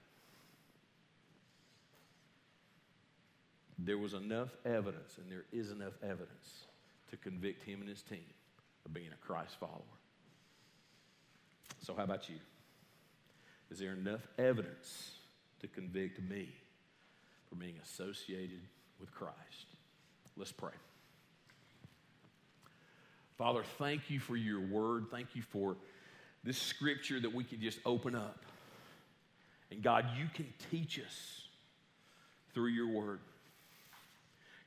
There 3.78 3.98
was 3.98 4.14
enough 4.14 4.50
evidence, 4.66 5.18
and 5.18 5.32
there 5.32 5.46
is 5.54 5.72
enough 5.72 5.94
evidence 6.04 6.66
to 7.10 7.18
convict 7.18 7.64
him 7.64 7.80
and 7.80 7.90
his 7.90 8.02
team 8.02 8.26
of 8.86 8.94
being 8.94 9.10
a 9.14 9.26
Christ 9.26 9.56
follower. 9.60 9.82
So, 11.82 11.96
how 11.96 12.04
about 12.04 12.30
you? 12.30 12.36
Is 13.72 13.80
there 13.80 13.94
enough 13.94 14.22
evidence 14.38 15.12
to 15.62 15.68
convict 15.68 16.22
me 16.22 16.50
for 17.48 17.56
being 17.56 17.76
associated 17.84 18.62
with 19.00 19.14
Christ? 19.14 19.36
Let's 20.36 20.52
pray. 20.52 20.74
Father, 23.38 23.64
thank 23.78 24.10
you 24.10 24.20
for 24.20 24.36
your 24.36 24.60
word. 24.60 25.06
Thank 25.10 25.36
you 25.36 25.42
for 25.42 25.78
this 26.44 26.58
scripture 26.58 27.20
that 27.22 27.34
we 27.34 27.44
can 27.44 27.62
just 27.62 27.80
open 27.86 28.16
up. 28.16 28.44
And 29.72 29.84
God, 29.84 30.06
you 30.18 30.28
can 30.34 30.52
teach 30.72 31.00
us 31.00 31.42
through 32.54 32.70
your 32.70 32.88
word. 32.88 33.20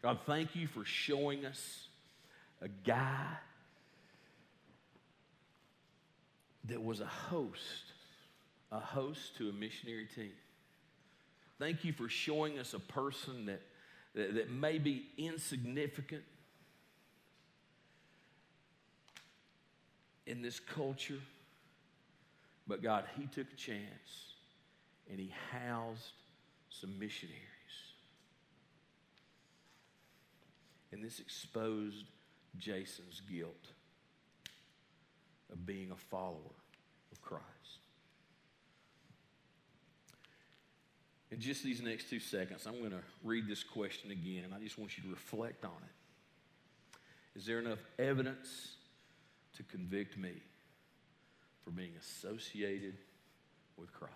God, 0.03 0.19
thank 0.27 0.55
you 0.55 0.67
for 0.67 0.85
showing 0.85 1.45
us 1.45 1.87
a 2.61 2.69
guy 2.69 3.27
that 6.69 6.83
was 6.83 7.01
a 7.01 7.07
host, 7.07 7.93
a 8.71 8.79
host 8.79 9.37
to 9.39 9.49
a 9.49 9.53
missionary 9.53 10.07
team. 10.15 10.33
Thank 11.59 11.85
you 11.85 11.93
for 11.93 12.09
showing 12.09 12.59
us 12.59 12.75
a 12.75 12.81
person 12.81 13.47
that, 13.47 13.63
that, 14.15 14.35
that 14.35 14.51
may 14.51 14.79
be 14.79 15.07
insignificant 15.19 16.23
in 20.27 20.43
this 20.43 20.61
culture, 20.61 21.21
but 22.67 22.83
God, 22.83 23.05
He 23.19 23.27
took 23.27 23.53
a 23.53 23.57
chance 23.57 24.33
and 25.11 25.19
He 25.19 25.33
housed 25.51 26.13
some 26.69 26.99
missionaries. 26.99 27.39
And 30.93 31.03
this 31.03 31.21
exposed 31.21 32.05
Jason's 32.59 33.21
guilt 33.31 33.69
of 35.51 35.65
being 35.67 35.91
a 35.91 35.97
follower 35.97 36.57
of 37.11 37.21
Christ. 37.23 37.43
In 41.31 41.41
just 41.41 41.63
these 41.65 41.81
next 41.81 42.11
two 42.11 42.21
seconds, 42.21 42.67
I'm 42.67 42.79
going 42.79 42.91
to 42.91 43.03
read 43.25 43.49
this 43.49 43.65
question 43.65 44.11
again, 44.11 44.45
and 44.45 44.55
I 44.55 44.59
just 44.59 44.79
want 44.79 44.99
you 44.99 45.05
to 45.05 45.11
reflect 45.11 45.65
on 45.65 45.71
it. 45.71 47.39
Is 47.39 47.47
there 47.47 47.59
enough 47.59 47.79
evidence 47.99 48.77
to 49.57 49.63
convict 49.63 50.19
me 50.19 50.33
for 51.65 51.71
being 51.71 51.93
associated 51.99 52.99
with 53.79 53.93
Christ? 53.95 54.13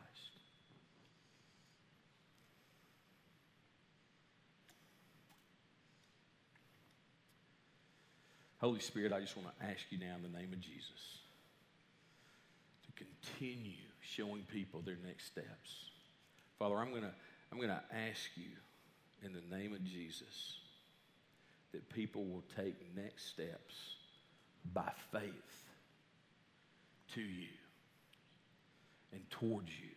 Holy 8.66 8.80
Spirit, 8.80 9.12
I 9.12 9.20
just 9.20 9.36
want 9.36 9.48
to 9.60 9.64
ask 9.64 9.82
you 9.90 9.98
now 9.98 10.16
in 10.16 10.22
the 10.22 10.38
name 10.40 10.52
of 10.52 10.60
Jesus 10.60 11.20
to 12.84 13.04
continue 13.04 13.76
showing 14.00 14.42
people 14.52 14.82
their 14.84 14.96
next 15.06 15.26
steps. 15.26 15.92
Father, 16.58 16.74
I'm 16.74 16.90
going 16.90 17.02
to 17.02 17.12
I'm 17.52 17.58
going 17.58 17.70
to 17.70 17.82
ask 18.10 18.28
you 18.34 18.50
in 19.22 19.32
the 19.32 19.56
name 19.56 19.72
of 19.72 19.84
Jesus 19.84 20.56
that 21.70 21.88
people 21.90 22.24
will 22.24 22.42
take 22.56 22.74
next 22.96 23.28
steps 23.28 23.94
by 24.74 24.90
faith 25.12 25.70
to 27.14 27.20
you 27.20 27.54
and 29.12 29.22
towards 29.30 29.70
you. 29.70 29.94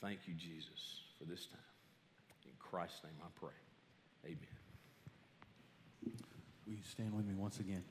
Thank 0.00 0.20
you, 0.28 0.34
Jesus, 0.34 1.00
for 1.18 1.24
this 1.24 1.46
time. 1.46 1.58
In 2.44 2.52
Christ's 2.60 3.02
name 3.02 3.14
I 3.20 3.26
pray. 3.40 3.65
Amen. 4.26 4.38
Will 6.66 6.74
you 6.74 6.82
stand 6.82 7.14
with 7.14 7.26
me 7.26 7.34
once 7.34 7.60
again? 7.60 7.84